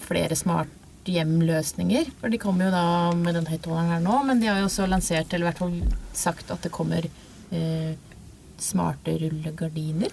[0.07, 0.73] flere smart
[1.09, 2.11] hjemløsninger.
[2.21, 2.85] For de kommer jo da
[3.17, 5.77] med den høyttaleren her nå, men de har jo også lansert, eller i hvert fall
[6.17, 7.93] sagt at det kommer eh,
[8.65, 10.13] smarte rullegardiner.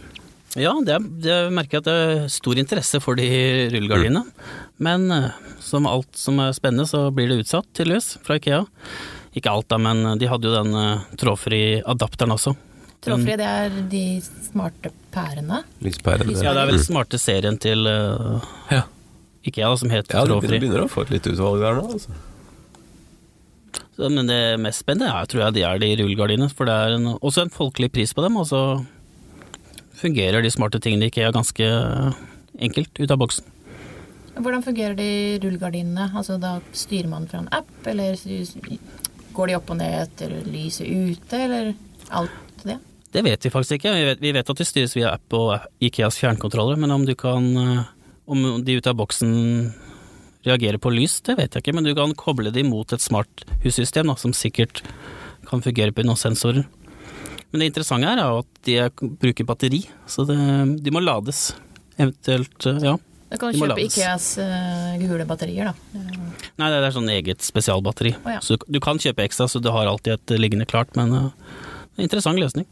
[0.56, 3.28] Ja, det, det merker jeg at det er stor interesse for de
[3.74, 4.24] rullegardinene.
[4.84, 8.62] Men eh, som alt som er spennende, så blir det utsatt, tydeligvis, fra Ikea.
[9.36, 12.54] Ikke alt, da, men de hadde jo den uh, trådfri-adapteren også.
[13.04, 15.60] Trådfri, det er de smarte pærene?
[15.84, 16.38] Lyspærene.
[16.40, 18.40] Ja, det er vel den smarte serien til uh,
[18.72, 18.86] ja.
[19.44, 20.56] Ikea, da, som heter ja, Trådfri.
[20.56, 22.16] Ja, du begynner å få et litt utvalg der nå, altså.
[23.96, 26.98] Så, men det mest spennende er, tror jeg de er de rullegardinene, for det er
[26.98, 28.36] en, også en folkelig pris på dem.
[28.36, 28.62] og så
[29.96, 31.68] fungerer de smarte tingene i IKEA ganske
[32.60, 33.52] enkelt ut av boksen.
[34.36, 36.10] Hvordan fungerer de rullegardinene?
[36.12, 38.20] Altså, da styrer man fra en app, eller
[39.36, 41.72] går de opp og ned etter lyset ute, eller
[42.12, 42.78] alt det?
[43.16, 43.96] Det vet vi faktisk ikke.
[43.96, 47.16] Vi vet, vi vet at de styres via app og Ikeas fjernkontroller, men om du
[47.16, 47.86] kan
[48.26, 49.70] Om de ut av boksen
[50.46, 53.46] reagerer på lys, det vet jeg ikke, men du kan koble de mot et smart
[53.64, 54.84] hussystem som sikkert
[55.50, 56.66] kan fungere på noen sensorer.
[57.52, 60.38] Men det interessante her er at de bruker batteri, så det,
[60.84, 61.54] de må lades.
[61.96, 62.98] Eventuelt, ja.
[63.32, 66.02] Du kan kjøpe Ikeas uh, gule batterier, da.
[66.60, 68.14] Nei, det er sånn eget spesialbatteri.
[68.22, 68.42] Oh, ja.
[68.44, 71.30] Så du kan kjøpe ekstra, så du har alltid et liggende klart, men uh,
[71.96, 72.68] det er interessant løsning.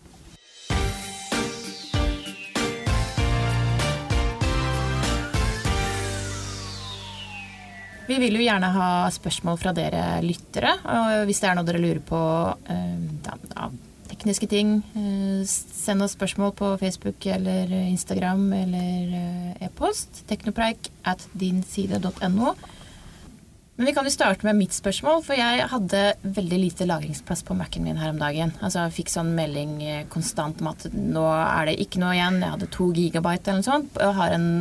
[8.14, 10.76] Vi vil jo gjerne ha spørsmål fra dere lyttere.
[10.86, 13.74] og Hvis det er noe dere lurer på av
[14.14, 14.78] tekniske ting.
[14.96, 20.24] Eh, send oss spørsmål på Facebook eller Instagram eller eh, e-post.
[20.30, 22.54] Teknopreik at dinside.no.
[23.76, 27.56] Men vi kan jo starte med mitt spørsmål, for jeg hadde veldig lite lagringsplass på
[27.58, 28.54] Mac-en min her om dagen.
[28.62, 32.44] Altså jeg fikk sånn melding eh, konstant om at nå er det ikke noe igjen.
[32.44, 34.52] Jeg hadde to gigabyte eller noe sånt, og har en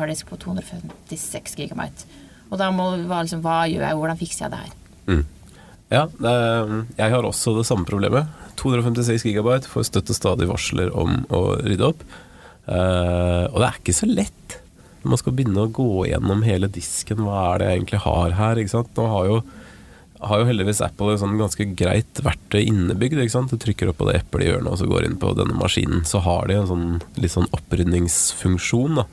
[0.00, 2.24] harddisk på 256 gigabyte.
[2.50, 4.76] Og da må liksom, hva gjør jeg, hvordan fikser jeg det her?
[5.06, 5.24] Mm.
[5.92, 6.02] Ja,
[6.98, 8.30] jeg har også det samme problemet.
[8.58, 12.02] 256 gigabyte får støtte stadig varsler om å rydde opp.
[12.66, 14.56] Uh, og det er ikke så lett
[15.06, 17.22] når man skal begynne å gå gjennom hele disken.
[17.22, 18.58] Hva er det jeg egentlig har her?
[18.58, 18.90] Ikke sant?
[18.98, 19.36] Nå har jo,
[20.26, 23.20] har jo heldigvis Apple et sånn ganske greit verktøy innebygd.
[23.22, 23.54] Ikke sant?
[23.54, 26.02] Du trykker opp på det eplet i hjørnet og så går inn på denne maskinen.
[26.08, 26.88] Så har de en sånn,
[27.22, 29.06] litt sånn opprydningsfunksjon da,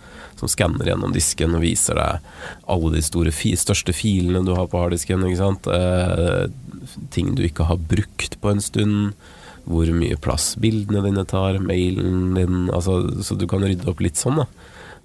[0.44, 2.34] som skanner gjennom disken og viser deg
[2.70, 5.24] alle de store, største filene du har på harddisken.
[5.30, 5.54] Ikke?
[5.72, 9.16] Uh, ting du ikke har brukt på en stund.
[9.64, 14.20] Hvor mye plass bildene dine tar, mailen din altså, Så du kan rydde opp litt
[14.20, 14.48] sånn, da.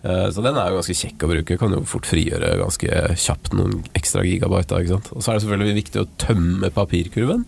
[0.02, 1.58] Eh, så den er jo ganske kjekk å bruke.
[1.60, 4.82] Kan jo fort frigjøre ganske kjapt noen ekstra gigabyte.
[4.82, 5.10] Ikke sant?
[5.14, 7.46] Og så er det selvfølgelig viktig å tømme papirkurven.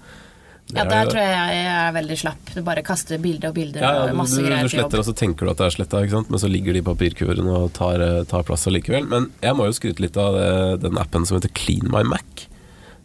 [0.77, 2.53] Ja, der tror jeg jeg er veldig slapp.
[2.55, 5.09] Du bare kaster bilder og bilder ja, ja, og masse du, greier du sletter, og
[5.09, 8.23] så tenker du at det er sletta, men så ligger de papirkurvene og tar, eh,
[8.31, 9.09] tar plass allikevel.
[9.11, 10.39] Men jeg må jo skryte litt av
[10.83, 12.47] den appen som heter Clean My Mac.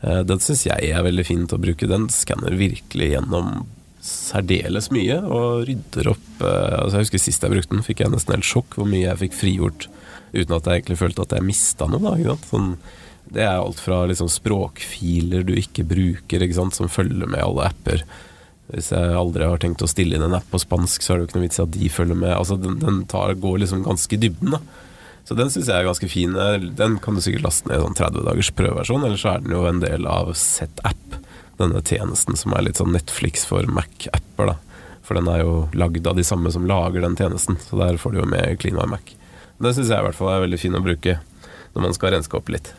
[0.06, 1.90] Eh, den syns jeg er veldig fint å bruke.
[1.90, 3.66] Den skanner virkelig gjennom
[4.06, 8.12] særdeles mye og rydder opp eh, altså Jeg husker sist jeg brukte den, fikk jeg
[8.14, 9.88] nesten helt sjokk hvor mye jeg fikk frigjort
[10.36, 12.14] uten at jeg egentlig følte at jeg mista noe.
[12.20, 12.76] Da, sånn,
[13.34, 17.70] det er alt fra liksom språkfiler du ikke bruker, ikke sant, som følger med alle
[17.72, 18.06] apper.
[18.72, 21.26] Hvis jeg aldri har tenkt å stille inn en app på spansk, så er det
[21.26, 22.34] jo ikke noe vits i at de følger med.
[22.34, 24.58] Altså, den, den tar, går liksom ganske i dybden.
[24.58, 24.64] da
[25.26, 26.36] så den syns jeg er ganske fin.
[26.78, 29.56] Den kan du sikkert laste ned i sånn 30 dagers prøveversjon, eller så er den
[29.56, 31.18] jo en del av ZApp,
[31.58, 34.58] denne tjenesten som er litt sånn Netflix for Mac-apper, da.
[35.06, 38.14] For den er jo lagd av de samme som lager den tjenesten, så der får
[38.14, 39.14] du jo med My Mac.
[39.58, 41.18] Den syns jeg i hvert fall er veldig fin å bruke
[41.74, 42.74] når man skal renske opp litt.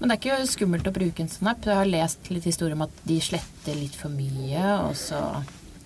[0.00, 1.66] Men det er ikke skummelt å bruke en sånn app.
[1.68, 5.20] Jeg har lest litt historier om at de sletter litt for mye, og så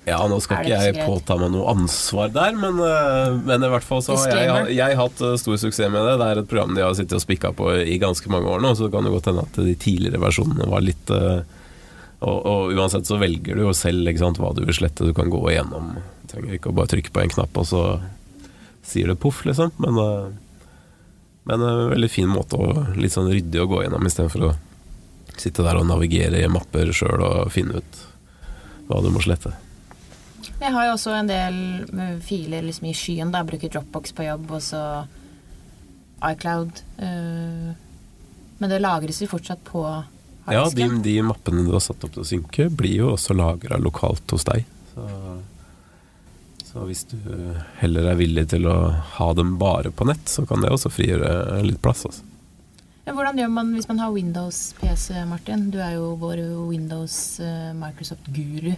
[0.05, 3.87] ja, nå skal ikke jeg påta meg noe ansvar der, men, eh, men i hvert
[3.87, 6.19] fall så har jeg, jeg, hatt eh, stor suksess med det.
[6.21, 8.75] Det er et program de har sittet og spikka på i ganske mange år nå,
[8.77, 11.41] så det kan jo godt hende at de tidligere versjonene var litt uh,
[12.25, 15.09] og, og, uansett så velger du jo selv sant, hva du vil slette.
[15.09, 15.95] Du kan gå igjennom.
[16.23, 17.83] Du trenger ikke å bare trykke på en knapp, og så
[18.85, 19.73] sier det poff, liksom.
[19.81, 19.99] Men,
[21.45, 24.55] men en veldig fin måte å litt sånn ryddig å gå gjennom, istedenfor å
[25.37, 28.01] sitte der og navigere i mapper sjøl og finne ut
[28.89, 29.53] hva du må slette.
[30.61, 31.57] Jeg har jo også en del
[32.25, 33.33] filer liksom i skyen.
[33.33, 34.83] da Jeg bruker Dropbox på jobb, og så
[36.25, 36.83] iCloud.
[36.99, 37.73] eh,
[38.59, 39.83] men det lagres jo fortsatt på
[40.47, 43.79] Ja, de, de mappene du har satt opp til å synke, blir jo også lagra
[43.81, 44.65] lokalt hos deg.
[44.93, 45.09] Så,
[46.75, 47.19] så hvis du
[47.79, 48.77] heller er villig til å
[49.17, 52.03] ha dem bare på nett, så kan det også frigjøre litt plass.
[52.09, 52.25] Også.
[53.05, 55.69] Ja, hvordan gjør man hvis man har Windows-PC, Martin?
[55.71, 58.75] Du er jo vår Windows eh.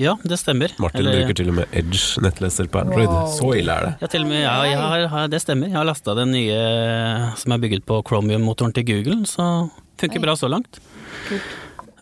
[0.00, 0.72] Ja, det stemmer.
[0.80, 3.10] Martin Eller- bruker til og med Edge nettleser på Android.
[3.10, 3.26] Wow.
[3.28, 3.92] Så ille er det.
[4.00, 5.68] Ja, til og med, ja, jeg har, det stemmer.
[5.68, 9.68] Jeg har lasta den nye som er bygget på Chromium-motoren til Google, så
[10.00, 10.24] funker Oi.
[10.24, 10.80] bra så langt.
[11.28, 11.52] Kult.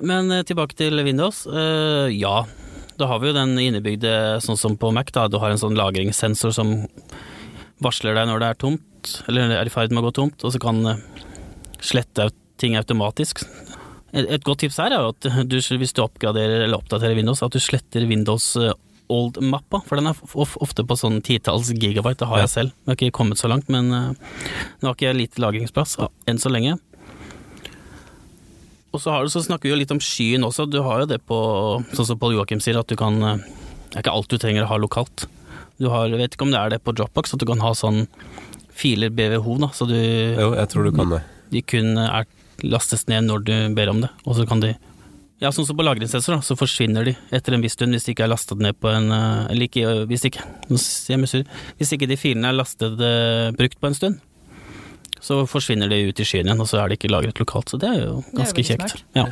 [0.01, 1.43] Men eh, tilbake til Windows.
[1.51, 2.45] Eh, ja,
[3.01, 4.13] da har vi jo den innebygde,
[4.45, 5.27] sånn som på Mac, da.
[5.31, 6.75] Du har en sånn lagringssensor som
[7.81, 10.53] varsler deg når det er tomt, eller er i ferd med å gå tomt, og
[10.53, 11.01] så kan eh,
[11.81, 13.41] slette ut ting automatisk.
[14.13, 17.55] Et, godt tips her er jo at du, hvis du oppgraderer eller oppdaterer Windows, at
[17.55, 18.77] du sletter Windows eh,
[19.11, 22.77] Old-mappa, for den er ofte på sånn titalls gigabyte, det har jeg selv.
[22.85, 24.13] Jeg har ikke kommet så langt, men eh,
[24.83, 25.97] nå har ikke jeg lite lagringsplass
[26.31, 26.77] enn så lenge.
[28.91, 30.67] Og så, har du, så snakker vi jo litt om skyen også.
[30.67, 31.39] Du har jo det på
[31.95, 33.45] Sånn som Pål Joakim sier, at du kan eh,
[33.91, 35.27] Det er ikke alt du trenger å ha lokalt.
[35.81, 38.05] Du har, vet ikke om det er det på Dropbox, at du kan ha sånn
[38.81, 41.23] filer BVH, da, så du Jo, jeg tror du kan det.
[41.51, 42.29] De kun er
[42.61, 44.75] lastes ned når du ber om det, og så kan de
[45.41, 48.13] ja, sånn som på lagringssensor, da, så forsvinner de etter en viss stund hvis de
[48.13, 51.47] ikke er lastet ned på en eh, Eller ikke, hvis ikke Nå sier jeg.
[51.79, 54.19] Hvis ikke de filene er lastet eh, brukt på en stund,
[55.21, 57.69] så forsvinner de ut i skyen igjen, og så er de ikke lagret lokalt.
[57.73, 59.03] Så det er jo ganske er kjekt.
[59.17, 59.27] Ja.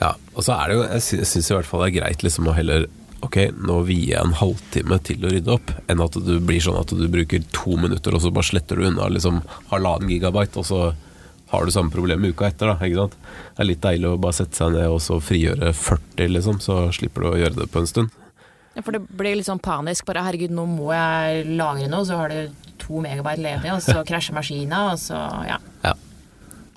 [0.00, 2.22] Ja, og så er det jo Jeg sy- syns i hvert fall det er greit
[2.24, 2.86] liksom å heller
[3.20, 6.78] Ok, nå vier jeg en halvtime til å rydde opp, enn at du blir sånn
[6.80, 10.64] at du bruker to minutter, og så bare sletter du unna liksom halvannen gigabyte, og
[10.64, 10.78] så
[11.52, 12.78] har du samme problem uka etter, da.
[12.80, 13.18] Ikke sant?
[13.20, 16.78] Det er litt deilig å bare sette seg ned og så frigjøre 40, liksom, så
[16.96, 18.16] slipper du å gjøre det på en stund.
[18.78, 20.06] For det blir litt sånn panisk.
[20.08, 24.00] Bare herregud, nå må jeg lagre noe, så har du to megabyte ledig, og så
[24.08, 25.58] krasjer maskina, og så ja.
[25.84, 25.96] Ja.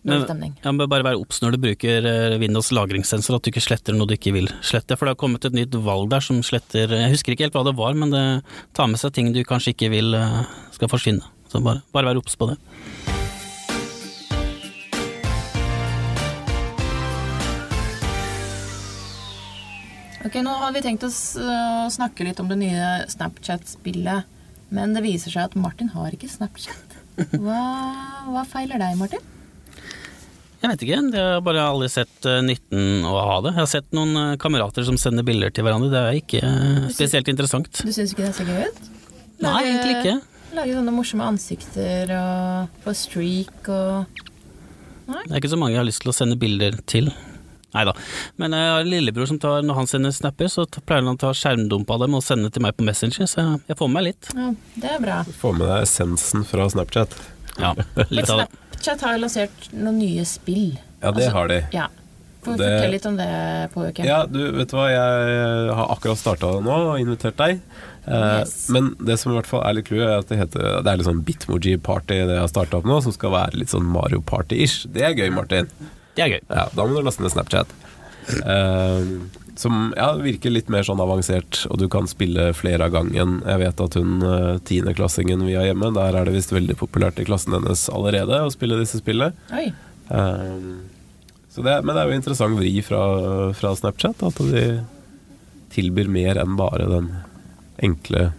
[0.04, 0.52] Men-.
[0.60, 3.96] Ja, men bare være obs når du bruker eh, Windows lagringssensor, at du ikke sletter
[3.96, 4.98] noe du ikke vil slette.
[5.00, 7.64] For det har kommet et nytt valg der som sletter Jeg husker ikke helt hva
[7.70, 8.26] det var, men det
[8.76, 10.42] tar med seg ting du kanskje ikke vil eh,
[10.76, 11.24] skal forsvinne.
[11.48, 12.60] Så bare, bare vær obs på det.
[20.24, 21.12] Ok, nå har vi tenkt å
[21.92, 24.30] snakke litt om det nye Snapchat-spillet,
[24.74, 26.96] men det viser seg at Martin har ikke Snapchat.
[27.44, 27.60] Hva,
[28.32, 29.22] hva feiler deg, Martin?
[30.64, 33.52] Jeg vet ikke, jeg har bare aldri sett eh, nytten å ha det.
[33.52, 36.86] Jeg har sett noen eh, kamerater som sender bilder til hverandre, det er ikke eh,
[36.96, 37.82] spesielt interessant.
[37.84, 38.80] Du syns ikke det ser gøy ut?
[39.44, 40.16] Nei, egentlig ikke.
[40.56, 44.24] Lage sånne morsomme ansikter og få streak og
[45.10, 47.12] Det er ikke så mange jeg har lyst til å sende bilder til.
[47.74, 47.94] Nei da.
[48.38, 51.20] Men jeg har en lillebror som tar, når han sender snapper, så pleier han å
[51.20, 54.04] ta skjermdump av dem og sende til meg på Messenger, så jeg- får med meg
[54.12, 54.30] litt.
[54.36, 55.24] Ja, det er bra.
[55.42, 57.10] Får med deg essensen fra Snapchat.
[57.60, 57.74] Ja,
[58.10, 58.48] litt av det.
[58.78, 60.78] Snapchat har jo lansert noen nye spill.
[61.02, 61.62] Ja, det Altså, har de.
[61.74, 61.88] Ja.
[62.44, 64.06] får Det- fortelle litt om det på uken.
[64.06, 67.62] Ja, du vet hva, jeg har akkurat starta det nå og invitert deg.
[68.06, 68.70] Eh, Yes.
[68.70, 70.98] Men det som i hvert fall er litt clouet, er at det heter Det er
[70.98, 74.20] litt sånn Bitmoji-party det jeg har starta opp nå, som skal være litt sånn Mario
[74.20, 74.92] Party-ish.
[74.92, 75.70] Det er gøy, Martin.
[76.14, 76.44] Det er gøy.
[76.50, 77.72] Ja, Da må du laste ned Snapchat.
[78.24, 83.42] Uh, som ja, virker litt mer sånn avansert, og du kan spille flere av gangen.
[83.46, 87.22] Jeg vet at hun eh, tiendeklassingen vi har hjemme, der er det visst veldig populært
[87.22, 89.36] i klassen hennes allerede å spille disse spillene.
[89.54, 89.68] Oi.
[90.10, 90.82] Uh,
[91.54, 93.04] så det, men det er jo interessant vri fra,
[93.54, 94.66] fra Snapchat, at de
[95.74, 97.14] tilbyr mer enn bare den
[97.84, 98.32] enkle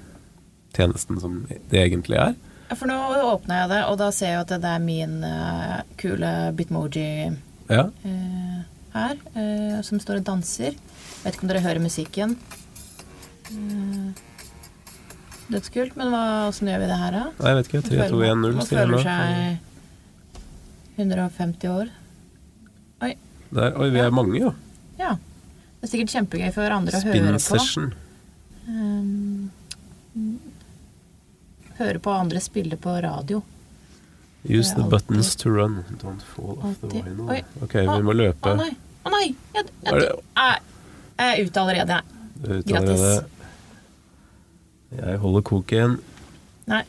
[0.74, 2.34] tjenesten som det egentlig er.
[2.74, 6.34] For nå åpner jeg det, og da ser jeg at det er min uh, kule
[6.58, 7.30] bitmoji
[7.70, 8.60] Ja, eh,
[8.94, 10.76] her, eh, som står og danser.
[11.24, 12.36] Vet ikke om dere hører musikken.
[13.50, 14.12] Uh,
[15.52, 15.96] Dødskult.
[15.96, 17.24] Men åssen gjør vi det her, da?
[17.38, 17.82] Nei, jeg vet ikke.
[17.88, 19.28] 3, 2, 1, 0 Man jeg føler seg
[21.00, 21.92] 150 år.
[23.54, 24.50] Der, oi, vi er mange, jo.
[24.98, 25.12] Ja.
[25.78, 27.42] Det er sikkert kjempegøy for andre å høre Spin på.
[27.44, 27.92] session.
[28.66, 29.50] Um,
[31.78, 33.42] høre på andre spille på radio.
[34.44, 35.84] Use the buttons to run.
[36.02, 37.30] Don't fall off the vinyl.
[37.64, 38.56] Ok, vi må Å løpe.
[38.58, 38.74] nei!
[39.04, 39.28] Å nei!
[39.54, 40.58] Jeg, jeg, jeg,
[41.16, 42.66] jeg er ute allerede, jeg.
[42.68, 43.06] Grattis.
[44.94, 45.96] Jeg holder koken.
[46.68, 46.82] Nei.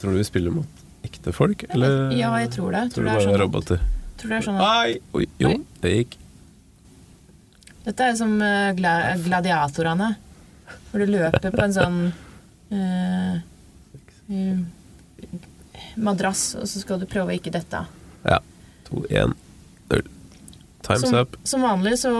[0.00, 2.82] Tror du vi spiller mot ekte folk, eller Ja, jeg tror det.
[2.92, 3.84] tror Tror det er sånn er roboter?
[4.20, 6.18] Tror det er sånn at Oi, jo, det gikk.
[7.86, 10.10] Dette er som eh, gla gladiatorene.
[10.90, 11.98] Hvor du løper på en sånn
[12.74, 13.40] uh,
[14.28, 14.60] eh,
[15.96, 17.84] madrass, og så skal du prøve å ikke dette.
[18.24, 18.38] Ja.
[18.88, 19.34] To, én,
[19.90, 20.02] null.
[20.82, 21.36] Time's Som, up.
[21.44, 22.10] som vanlig så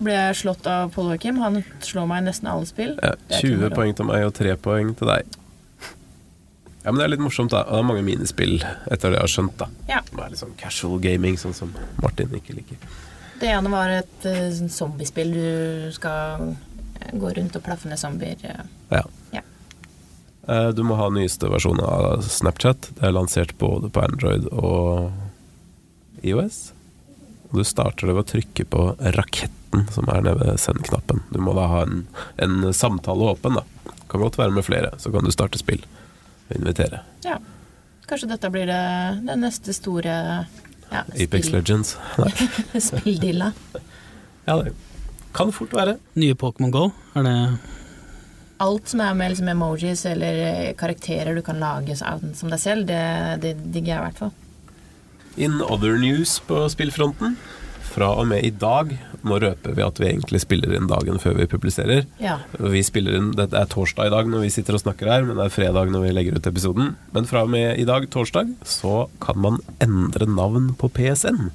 [0.00, 1.38] ble jeg slått av Pål Joakim.
[1.42, 2.96] Han slår meg i nesten alle spill.
[3.02, 5.36] Ja, Det er ikke 20 poeng til meg og 3 poeng til deg.
[6.80, 7.60] Ja, men Det er litt morsomt, da.
[7.68, 8.54] Og det er mange minispill,
[8.90, 9.56] etter det jeg har skjønt.
[9.60, 10.00] da Ja.
[10.08, 12.76] Som er litt sånn casual gaming, sånn som Martin ikke liker.
[13.40, 15.32] Det ene var et sånn zombiespill.
[15.32, 16.56] Du skal
[17.12, 18.36] gå rundt og plaffe ned zombier.
[18.44, 18.62] eh.
[20.50, 22.90] Eh, Du må ha nyeste versjon av Snapchat.
[22.98, 25.10] Det er lansert både på Android og
[26.26, 26.72] IOS.
[27.52, 28.82] Du starter det ved å trykke på
[29.16, 31.22] raketten som er nede ved send-knappen.
[31.34, 32.04] Du må da ha en,
[32.42, 33.64] en samtale åpen, da.
[34.10, 35.82] Kan godt være med flere, så kan du starte spill
[36.50, 37.02] og invitere.
[37.26, 37.38] Ja.
[38.10, 38.80] Kanskje dette blir det,
[39.26, 40.14] det neste store
[40.90, 41.92] ja, Apex spill- Legends.
[42.90, 43.52] Spilldilla.
[44.46, 44.72] Ja, det
[45.36, 45.96] kan fort være.
[46.18, 47.36] Nye Pokémon Go, er det
[48.60, 52.60] Alt som er med liksom emojis eller eh, karakterer du kan lage som som deg
[52.60, 53.00] selv, det,
[53.40, 54.34] det digger jeg i hvert fall.
[55.40, 57.38] In other news på spillfronten.
[57.90, 58.92] Fra og med i dag,
[59.26, 62.04] nå røper vi at vi egentlig spiller inn dagen før vi publiserer.
[62.22, 62.36] Ja.
[62.54, 65.40] Vi spiller inn, Det er torsdag i dag når vi sitter og snakker her, men
[65.40, 66.94] det er fredag når vi legger ut episoden.
[67.16, 71.50] Men fra og med i dag, torsdag, så kan man endre navn på PSN.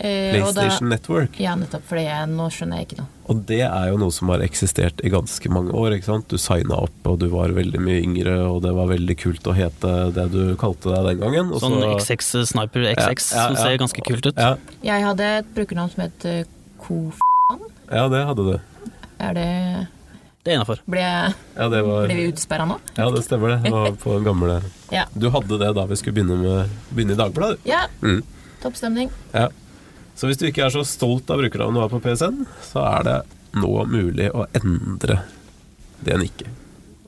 [0.00, 1.36] Eh, og da, PlayStation Network.
[1.40, 1.84] ja, nettopp.
[1.86, 3.08] For nå skjønner jeg ikke noe.
[3.30, 5.94] Og det er jo noe som har eksistert i ganske mange år.
[5.96, 6.26] ikke sant?
[6.28, 9.54] Du signa opp, og du var veldig mye yngre, og det var veldig kult å
[9.56, 11.52] hete det du kalte deg den gangen.
[11.54, 14.36] Og sånn så- XX Sniper XX Ja, ja, som ser ganske kult ut?
[14.36, 16.44] Ja, Jeg hadde et brukernavn som het eh,
[16.78, 17.18] Kof...
[17.90, 18.60] ja, det hadde du.
[19.20, 19.88] Er det
[20.44, 20.78] Det er innafor.
[20.86, 21.00] Ble,
[21.56, 22.78] Ja, det var ble vi utsperra nå?
[22.98, 23.62] Ja, det stemmer det.
[23.64, 25.06] Det var på den gamle Ja.
[25.16, 27.58] Du hadde det da vi skulle begynne, med, begynne i Dagbladet?
[27.64, 27.86] Ja.
[28.02, 28.22] Mm.
[28.60, 29.08] Toppstemning.
[29.32, 29.48] Ja.
[30.14, 33.06] Så hvis du ikke er så stolt av brukernavnet du har på PSN, så er
[33.08, 33.16] det
[33.58, 35.20] nå mulig å endre
[36.04, 36.50] det nikket.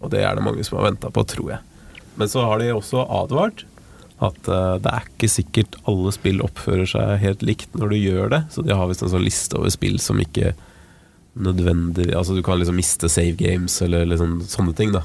[0.03, 2.03] Og det er det mange som har venta på, tror jeg.
[2.17, 3.65] Men så har de også advart
[4.25, 8.33] at eh, det er ikke sikkert alle spill oppfører seg helt likt når du gjør
[8.33, 8.43] det.
[8.55, 10.55] Så de har visst en sånn liste over spill som ikke
[11.37, 15.03] nødvendig Altså du kan liksom miste save games eller liksom sånne ting, da.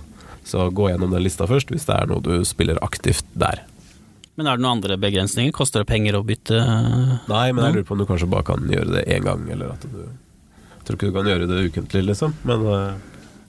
[0.47, 3.65] Så gå gjennom den lista først, hvis det er noe du spiller aktivt der.
[4.41, 5.53] Men er det noen andre begrensninger?
[5.53, 6.57] Koster det penger å bytte?
[6.57, 9.45] eh, Nei, men jeg lurer på om du kanskje bare kan gjøre det én gang,
[9.53, 12.33] eller at du Jeg tror ikke du kan gjøre det ukentlig, liksom.
[12.49, 12.95] Men eh,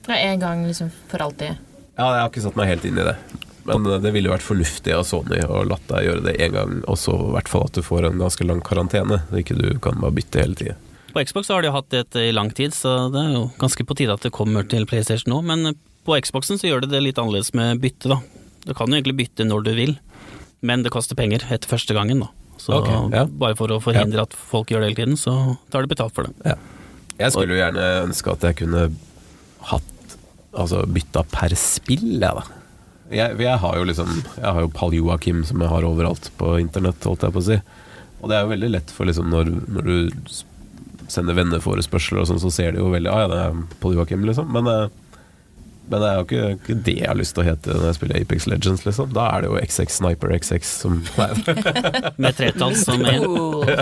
[0.07, 1.57] Ja, en gang liksom for alltid.
[1.97, 3.15] ja, jeg har ikke satt meg helt inn i det.
[3.65, 6.53] Men eh, det ville jo vært fornuftig av Sony å latt deg gjøre det én
[6.53, 9.21] gang, og så i hvert fall at du får en ganske lang karantene.
[9.31, 10.75] Så ikke du kan bare bytte hele tida.
[11.13, 13.95] På Xbox har de hatt det i lang tid, så det er jo ganske på
[13.97, 15.41] tide at det kommer til PlayStation nå.
[15.45, 15.73] Men
[16.05, 18.17] på Xboxen så gjør det det litt annerledes med bytte, da.
[18.65, 19.93] Du kan jo egentlig bytte når du vil,
[20.63, 22.31] men det koster penger etter første gangen, da.
[22.61, 23.25] Så okay, ja.
[23.27, 26.29] bare for å forhindre at folk gjør det hele tiden, så tar de betalt for
[26.29, 26.55] det.
[27.19, 28.87] Jeg skulle jo gjerne ønske at jeg kunne
[29.69, 29.89] hatt
[30.53, 32.43] Altså bytta per spill, jeg, da.
[33.09, 36.51] Jeg, jeg har jo liksom Jeg har jo Pal Joakim som jeg har overalt på
[36.61, 37.57] internett, holdt jeg på å si.
[38.21, 40.35] Og det er jo veldig lett for liksom når, når du
[41.11, 44.23] sender venneforespørsler og sånn, så ser de jo veldig Ah ja, det er Pal Joakim,
[44.29, 44.53] liksom.
[44.53, 45.01] Men, eh,
[45.89, 47.95] men det er jo ikke, ikke det jeg har lyst til å hete når jeg
[47.99, 49.11] spiller Apex Legends, liksom.
[49.13, 51.01] Da er det jo XX Sniper XX som
[52.23, 53.63] Med tretall som er Oh.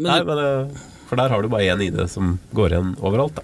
[0.00, 3.42] nei men, eh, For der har du bare én ID som går igjen overalt, da.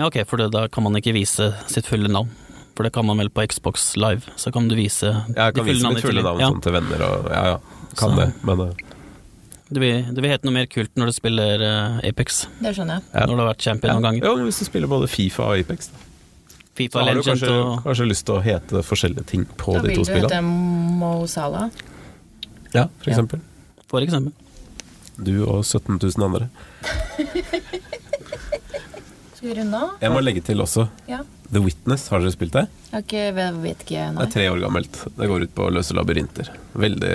[0.00, 2.30] Ja, ok, for det, da kan man ikke vise sitt fulle navn.
[2.76, 5.66] For det kan man vel på Xbox Live, så kan du vise Jeg de kan
[5.66, 6.48] vise mitt fulle navn Ja.
[6.52, 7.58] sånn til venner og Ja, ja,
[7.98, 8.72] kan Så- det, men eh,
[9.70, 12.98] Det vil, det vil hete noe mer kult når du spiller uh, Apex, Det skjønner
[12.98, 13.04] jeg.
[13.14, 13.26] Ja.
[13.30, 13.94] når du har vært champion ja.
[13.98, 14.26] noen ganger.
[14.26, 16.06] Jo, hvis du spiller både Fifa og Apex, da, så
[16.80, 19.92] Fifa har du kanskje, og kanskje lyst til å hete forskjellige ting på Da de
[19.92, 20.40] vil du hete.
[20.42, 21.68] Mo Salah.
[22.74, 23.14] Ja, for Ja.
[23.14, 23.40] eksempel.
[23.90, 24.32] for eksempel.
[25.20, 26.48] Du og 17 000 andre.
[29.36, 29.92] Skal vi runde av?
[30.00, 31.22] Jeg må legge til også Ja.
[31.50, 32.08] The Witness.
[32.12, 32.66] Har dere spilt det?
[32.90, 35.00] Jeg vet ikke, vet, vet Det er tre år gammelt.
[35.16, 36.52] Det går ut på å løse labyrinter.
[36.78, 37.14] Veldig,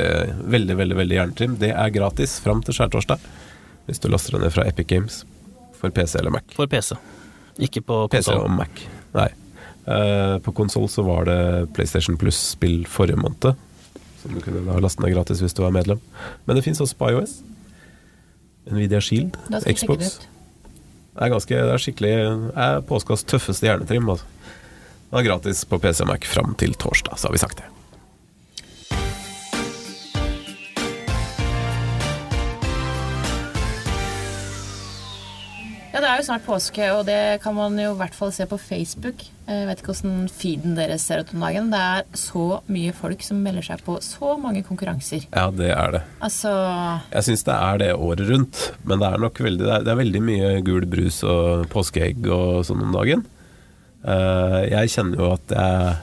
[0.52, 1.56] veldig, veldig veldig jerntrim.
[1.62, 3.24] Det er gratis fram til skjærtorsdag.
[3.88, 5.22] Hvis du laster det ned fra Epic Games
[5.80, 6.52] for PC eller Mac.
[6.58, 6.98] For PC,
[7.62, 8.50] ikke på PC og.
[8.52, 8.84] Mac.
[9.16, 9.30] Nei.
[9.86, 11.40] Eh, på konsoll så var det
[11.78, 13.54] PlayStation Plus-spill forrige måned.
[14.24, 16.02] Som du kunne da laste ned gratis hvis du var medlem.
[16.46, 17.40] Men det fins også på iOS.
[18.66, 20.16] Nvidia Shield, sjekke det Xbox.
[21.16, 22.16] Det er ganske, det er skikkelig
[22.90, 24.10] påskas tøffeste hjernetrim.
[24.12, 24.28] Altså.
[25.12, 27.75] Det er gratis på PC Mac fram til torsdag, så har vi sagt det.
[36.16, 39.24] Er jo snart påske, og det kan man jo i hvert fall se på Facebook.
[39.46, 41.68] Jeg vet ikke hvordan feeden deres ser ut om dagen.
[41.74, 45.28] Det er så mye folk som melder seg på så mange konkurranser.
[45.30, 46.02] Ja, det er det.
[46.26, 46.52] Altså
[47.12, 49.94] Jeg syns det er det året rundt, men det er nok veldig, det er, det
[49.94, 53.24] er veldig mye gul brus og påskeegg og sånn om dagen.
[54.06, 55.96] Eh, jeg kjenner jo at jeg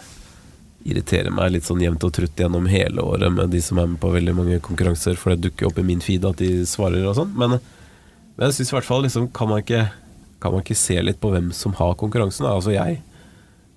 [0.93, 4.01] irriterer meg litt sånn jevnt og trutt gjennom hele året med de som er med
[4.03, 7.19] på veldig mange konkurranser, for det dukker opp i min feed at de svarer og
[7.21, 7.35] sånn.
[7.39, 7.61] Men
[8.33, 9.83] Men jeg syns i hvert fall liksom, kan, man ikke,
[10.43, 12.47] kan man ikke se litt på hvem som har konkurransen?
[12.47, 12.57] Da?
[12.59, 13.01] Altså jeg,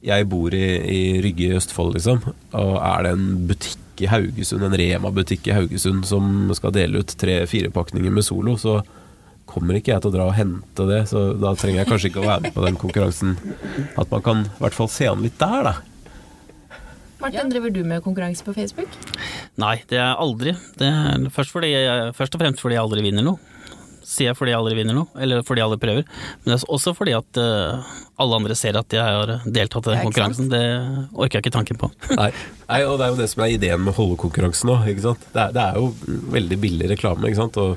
[0.06, 2.22] jeg bor i, i Rygge i Østfold, liksom.
[2.58, 7.16] Og er det en butikk i Haugesund, en Rema-butikk i Haugesund som skal dele ut
[7.22, 8.82] tre-fire pakninger med Solo, så
[9.48, 11.04] kommer ikke jeg til å dra og hente det.
[11.12, 13.36] Så da trenger jeg kanskje ikke å være med på den konkurransen.
[13.96, 15.76] At man kan i hvert fall se an litt der, da.
[17.22, 18.92] Martin, driver du med konkurranse på Facebook?
[19.62, 20.54] Nei, det er aldri.
[20.78, 23.55] Det er først, fordi jeg, først og fremst fordi jeg aldri vinner noe.
[24.16, 26.06] Sier jeg fordi jeg aldri vinner noe, eller fordi jeg aldri prøver.
[26.46, 29.96] Men det er også fordi at uh, alle andre ser at jeg har deltatt i
[29.98, 30.48] den konkurransen.
[30.54, 30.62] Det
[31.12, 31.90] orker jeg ikke tanken på.
[32.22, 32.30] Nei.
[32.70, 34.86] Nei, og det er jo det som er ideen med holdekonkurransen òg.
[34.88, 35.90] Det, er- det er jo
[36.38, 37.28] veldig billig reklame.
[37.28, 37.60] ikke sant?
[37.60, 37.76] Å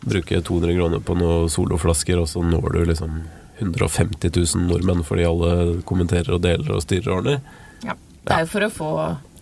[0.00, 3.20] bruke 200 kroner på noen soloflasker, og så når du liksom
[3.60, 5.50] 150 000 nordmenn fordi alle
[5.88, 7.42] kommenterer og deler og styrer og ordner.
[7.84, 7.94] Ja.
[8.24, 8.88] Det er jo for å få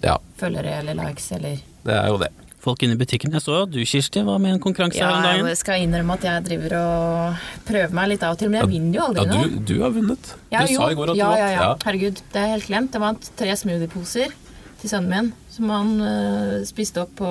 [0.03, 1.57] Ja, følgere eller likes eller
[1.87, 2.29] det er jo det.
[2.61, 3.31] Folk inne i butikken.
[3.33, 5.47] Jeg så at du, Kirsti, var med i en konkurranse Ja, her om dagen.
[5.47, 8.71] jeg skal innrømme at jeg driver og prøver meg litt av og til, men jeg
[8.73, 9.45] vinner jo aldri Ja, noe.
[9.53, 10.33] du, du har vunnet.
[10.51, 10.81] Ja, du jo.
[10.81, 11.61] sa i går at ja, du ja, vant.
[11.61, 11.69] ja.
[11.87, 12.93] Herregud, det er helt glemt.
[12.99, 14.35] Jeg vant tre smoothieposer
[14.83, 17.31] til sønnen min, som han øh, spiste opp på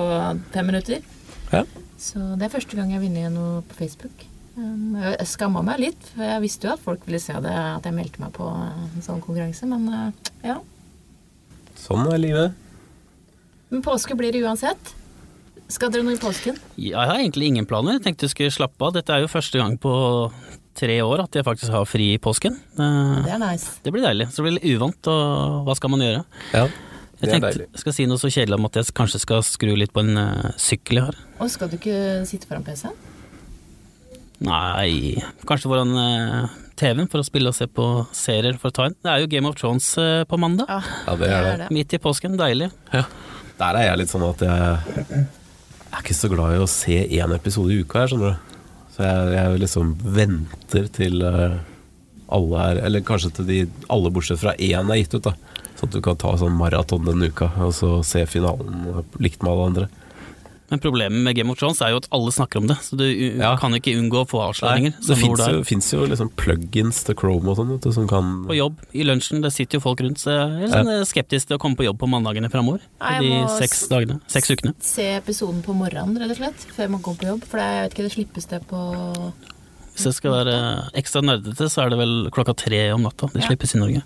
[0.56, 1.04] fem minutter.
[1.52, 1.62] Ja.
[2.00, 4.24] Så det er første gang jeg vinner noe på Facebook.
[4.58, 7.84] Um, Jeg skamma meg litt, for jeg visste jo at folk ville se det, at
[7.86, 10.56] jeg meldte meg på en sånn konkurranse, men øh, ja.
[11.78, 12.56] Sånn er livet.
[13.70, 14.94] Men påske blir det uansett.
[15.68, 16.56] Skal dere noe i påsken?
[16.80, 17.98] Jeg har egentlig ingen planer.
[17.98, 18.94] Jeg tenkte jeg skulle slappe av.
[18.96, 19.92] Dette er jo første gang på
[20.78, 22.54] tre år at jeg faktisk har fri i påsken.
[22.78, 23.74] Eh, Det er nice.
[23.84, 24.28] Det blir deilig.
[24.32, 26.22] Så det blir uvant, og hva skal man gjøre?
[26.54, 27.66] Ja, Jeg det tenkte deilig.
[27.74, 30.16] jeg skal si noe så kjedelig om at jeg kanskje skal skru litt på en
[30.16, 31.16] uh, sykkel jeg har.
[31.42, 32.94] Og skal du ikke sitte foran PC-en?
[34.46, 35.18] Nei,
[35.50, 36.48] kanskje foran uh,
[36.78, 38.94] TV-en for å spille og se på serier for å ta inn.
[39.02, 40.70] Det er jo Game of Thrones uh, på mandag.
[40.70, 40.78] Ja,
[41.10, 41.70] Ja, det er det.
[41.74, 42.38] Midt i påsken.
[42.38, 42.70] Deilig.
[42.94, 43.02] Ja.
[43.58, 45.26] Der er jeg litt sånn at jeg
[45.98, 48.54] er ikke så glad i å se én episode i uka her, skjønner du.
[48.94, 51.58] Så jeg, jeg liksom venter til eh,
[52.34, 55.34] alle er Eller kanskje til de alle bortsett fra én er gitt ut, da.
[55.78, 59.52] Sånn at du kan ta sånn maraton denne uka og så se finalen likt med
[59.52, 59.88] alle andre.
[60.70, 63.04] Men problemet med Game of Thrones er jo at alle snakker om det, så du
[63.38, 63.54] Ja.
[63.56, 64.92] kan ikke unngå å få avsløringer.
[65.00, 65.52] det fins det er.
[65.56, 68.76] jo, finnes jo liksom plugins til Chrome og sånn, vet du, som kan På jobb,
[68.92, 71.04] i lunsjen, det sitter jo folk rundt, så jeg er sånn ja.
[71.08, 72.80] skeptisk til å komme på jobb på mandagene framover.
[73.00, 74.74] Nei, De seks dagene, seks ukene.
[74.78, 77.44] Se episoden på morgenen, rett og slett, før man går på jobb.
[77.48, 79.32] For det, jeg vet ikke, det slippes det på
[79.96, 83.26] Hvis jeg skal være ekstra nerdete, så er det vel klokka tre om natta.
[83.32, 83.48] Det Ja.
[83.48, 84.02] slippes i Norge.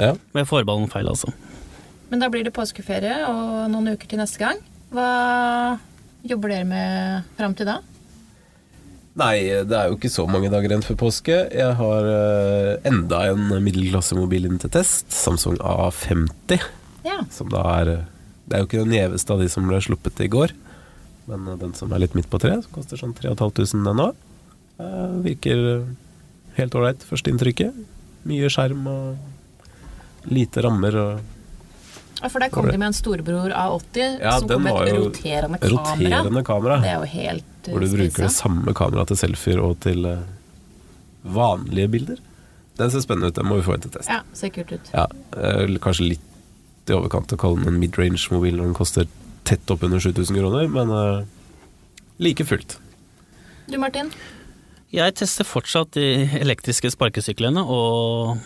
[0.00, 0.14] Ja.
[0.34, 1.32] Med forbehold om feil, altså.
[2.14, 4.60] Men da blir det påskeferie og noen uker til neste gang.
[4.94, 5.74] Hva
[6.22, 7.80] jobber dere med fram til da?
[9.18, 11.40] Nei, det er jo ikke så mange dager igjen før påske.
[11.50, 15.10] Jeg har eh, enda en middelklassemobil inn til test.
[15.10, 16.62] Samsung A50.
[17.02, 17.18] Ja.
[17.34, 17.92] Som da er
[18.44, 20.54] Det er jo ikke den gjeveste av de som ble sluppet i går.
[21.26, 24.24] Men eh, den som er litt midt på treet, som koster sånn 3500 den òg.
[25.26, 25.66] Virker
[26.62, 27.74] helt ålreit, førsteinntrykket.
[28.30, 31.33] Mye skjerm og lite rammer og
[32.20, 35.58] Ja, For der kom de med en storebror A80 Ja, som kom med et roterende
[35.58, 35.80] kamera.
[35.94, 36.76] roterende kamera.
[36.80, 40.06] Det er jo helt uh, Hvor du bruker det samme kameraet til selfier og til
[40.08, 40.22] eh,
[41.24, 42.22] vanlige bilder.
[42.78, 44.10] Den ser spennende ut, den må vi få inn til test.
[44.10, 44.88] Ja, ser kult ut.
[44.94, 45.06] Ja,
[45.38, 46.30] eh, kanskje litt
[46.90, 49.06] i overkant å kalle den en midrange-mobil når den koster
[49.48, 51.26] tett oppunder 7000 kroner, men eh,
[52.24, 52.78] like fullt.
[53.70, 54.10] Du Martin?
[54.94, 58.36] Jeg tester fortsatt de elektriske sparkesyklene og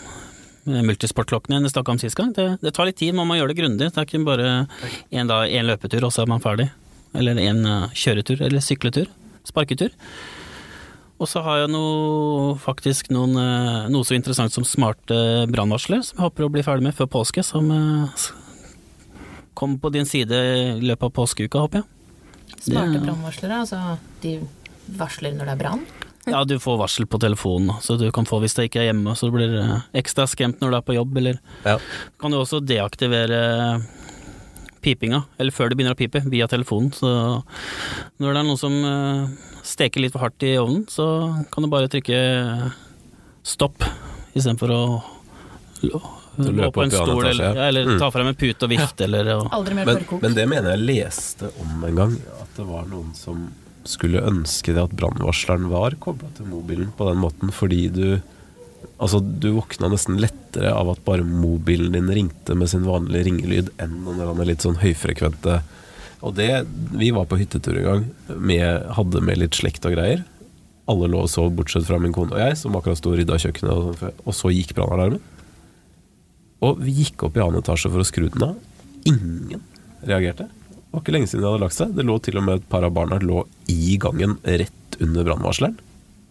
[0.69, 2.33] multisportklokkene jeg snakka om sist gang.
[2.37, 3.89] Det, det tar litt tid, man må gjøre det grundig.
[3.91, 4.51] Det er ikke bare
[5.11, 6.69] én en løpetur, og så er man ferdig.
[7.17, 9.09] Eller en eh, kjøretur, eller sykletur.
[9.49, 9.95] Sparketur.
[11.19, 16.21] Og så har jeg noe, faktisk noen, eh, noe så interessant som smarte brannvarsler, som
[16.21, 17.43] jeg håper å bli ferdig med før påske.
[17.47, 18.27] Som eh,
[19.59, 20.43] kommer på din side
[20.79, 21.89] i løpet av påskeuka, håper jeg.
[22.69, 23.65] Smarte brannvarslere.
[23.65, 24.39] Altså, de
[24.99, 25.89] varsler når det er brann.
[26.35, 29.15] Ja, du får varsel på telefonen, så du kan få hvis det ikke er hjemme,
[29.17, 29.57] så du blir
[29.97, 31.79] ekstra skremt når du er på jobb, eller Ja.
[32.21, 33.83] kan du også deaktivere
[34.81, 36.93] pipinga, eller før det begynner å pipe, via telefonen.
[36.95, 37.09] Så
[38.23, 39.29] når det er noe som eh,
[39.67, 41.09] steker litt for hardt i ovnen, så
[41.51, 42.21] kan du bare trykke
[43.43, 43.83] stopp
[44.39, 44.83] istedenfor å
[45.83, 47.55] løpe på en stol, eller, ja.
[47.55, 47.99] ja, eller Mm.
[47.99, 50.85] ta frem en pute og vifte, eller og, Aldri mer Men, men det mener jeg
[50.87, 53.49] leste om en gang, at det var noen som
[53.89, 58.05] skulle ønske det at brannvarsleren var kobla til mobilen på den måten, fordi du
[58.99, 63.71] Altså, du våkna nesten lettere av at bare mobilen din ringte med sin vanlige ringelyd,
[63.83, 65.61] enn den der litt sånn høyfrekvente
[66.27, 66.65] Og det
[66.99, 68.05] Vi var på hyttetur en gang,
[68.39, 70.25] med, hadde med litt slekt og greier.
[70.91, 73.39] Alle lå og sov, bortsett fra min kone og jeg, som akkurat sto og rydda
[73.39, 75.23] kjøkkenet, og, sånn og så gikk brannalarmen.
[76.67, 78.57] Og vi gikk opp i annen etasje for å skru den av.
[79.07, 79.63] Ingen
[80.07, 80.49] reagerte.
[80.89, 81.91] Det var ikke lenge siden de hadde lagt seg.
[81.95, 85.77] Det lå til og med et par av barna lå i gangen rett under brannvarsleren.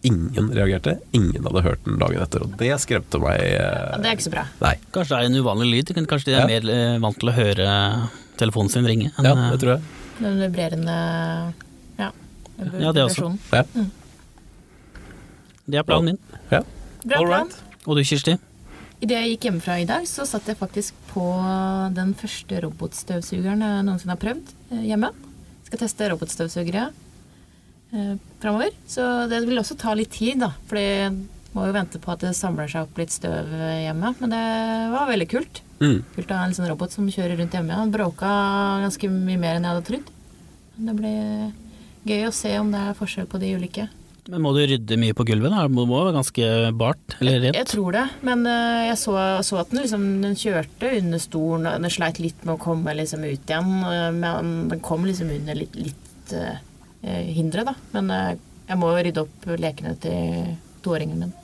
[0.07, 3.37] Ingen reagerte, ingen hadde hørt den dagen etter, og det skremte meg.
[3.41, 4.43] eh, Ja, det er ikke så bra.
[4.61, 5.93] Nei, Kanskje det er en uvanlig lyd?
[6.07, 6.47] Kanskje de er Ja.
[6.47, 7.67] mer eh, vant til å høre
[8.37, 9.11] telefonen sin ringe?
[9.17, 9.81] enn, ja, eh, det tror jeg.
[10.19, 10.97] Den vibrerende
[11.99, 12.11] Ja.
[12.79, 13.37] Ja, det også.
[13.53, 13.63] Ja.
[13.75, 13.91] Mm.
[15.67, 16.19] Det er planen min.
[16.51, 16.61] Ja.
[17.05, 17.47] Bra All plan.
[17.47, 17.63] right.
[17.85, 18.37] Og du, Kirsti?
[19.01, 21.25] Idet jeg gikk hjemmefra i dag, så satt jeg faktisk på
[21.97, 24.85] den første robotstøvsugeren jeg noensinne har prøvd hjemme.
[24.85, 25.09] hjemme.
[25.67, 26.83] Skal teste robotstøvsugere
[27.91, 28.75] eh, framover.
[28.87, 30.53] Så det vil også ta litt tid, da.
[30.69, 31.09] For det
[31.55, 34.13] må jo vente på at det samler seg opp litt støv eh, hjemme.
[34.21, 34.43] Men det
[34.93, 35.63] var veldig kult.
[35.81, 35.99] Mm.
[36.15, 37.81] Kult å ha en sånn robot som kjører rundt hjemme.
[37.81, 38.31] Han bråka
[38.85, 40.13] ganske mye mer enn jeg hadde trodd.
[40.77, 43.87] Men det blir gøy å se om det er forskjell på de ulike.
[44.27, 45.53] Men må du rydde mye på gulvet?
[45.53, 45.63] da?
[45.67, 46.47] Det må være ganske
[46.77, 47.15] bart?
[47.21, 49.15] Eller Jeg jeg tror det, men eh, jeg så,
[49.47, 52.95] så at den liksom den kjørte under stolen, og den sleit litt med å komme
[52.97, 53.73] liksom ut igjen.
[53.87, 56.59] eh, Men den kom liksom under litt, litt uh,
[57.07, 57.75] hindre, da.
[57.95, 58.31] Men uh,
[58.67, 61.35] jeg må jo rydde opp lekene til toåringen min.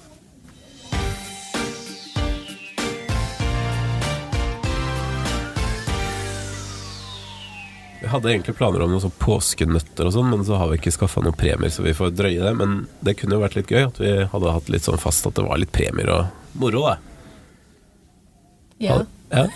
[8.13, 11.23] Hadde egentlig planer om noen sånn påskenøtter og sånn, men så har vi ikke skaffa
[11.25, 12.53] noen premier, så vi får drøye det.
[12.59, 15.35] Men det kunne jo vært litt gøy at vi hadde hatt litt sånn fast at
[15.37, 16.95] det var litt premier og moro, da.
[18.83, 18.99] Ja.
[19.33, 19.47] Ja.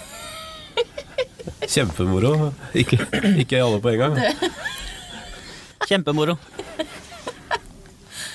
[1.68, 2.54] Kjempemoro.
[2.78, 3.00] Ikke,
[3.40, 4.20] ikke alle på en gang.
[5.88, 6.38] Kjempemoro.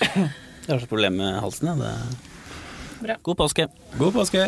[0.03, 2.21] Jeg har så problemer med halsen, jeg.
[3.09, 3.17] Ja.
[3.27, 3.67] God påske.
[3.99, 4.47] God påske!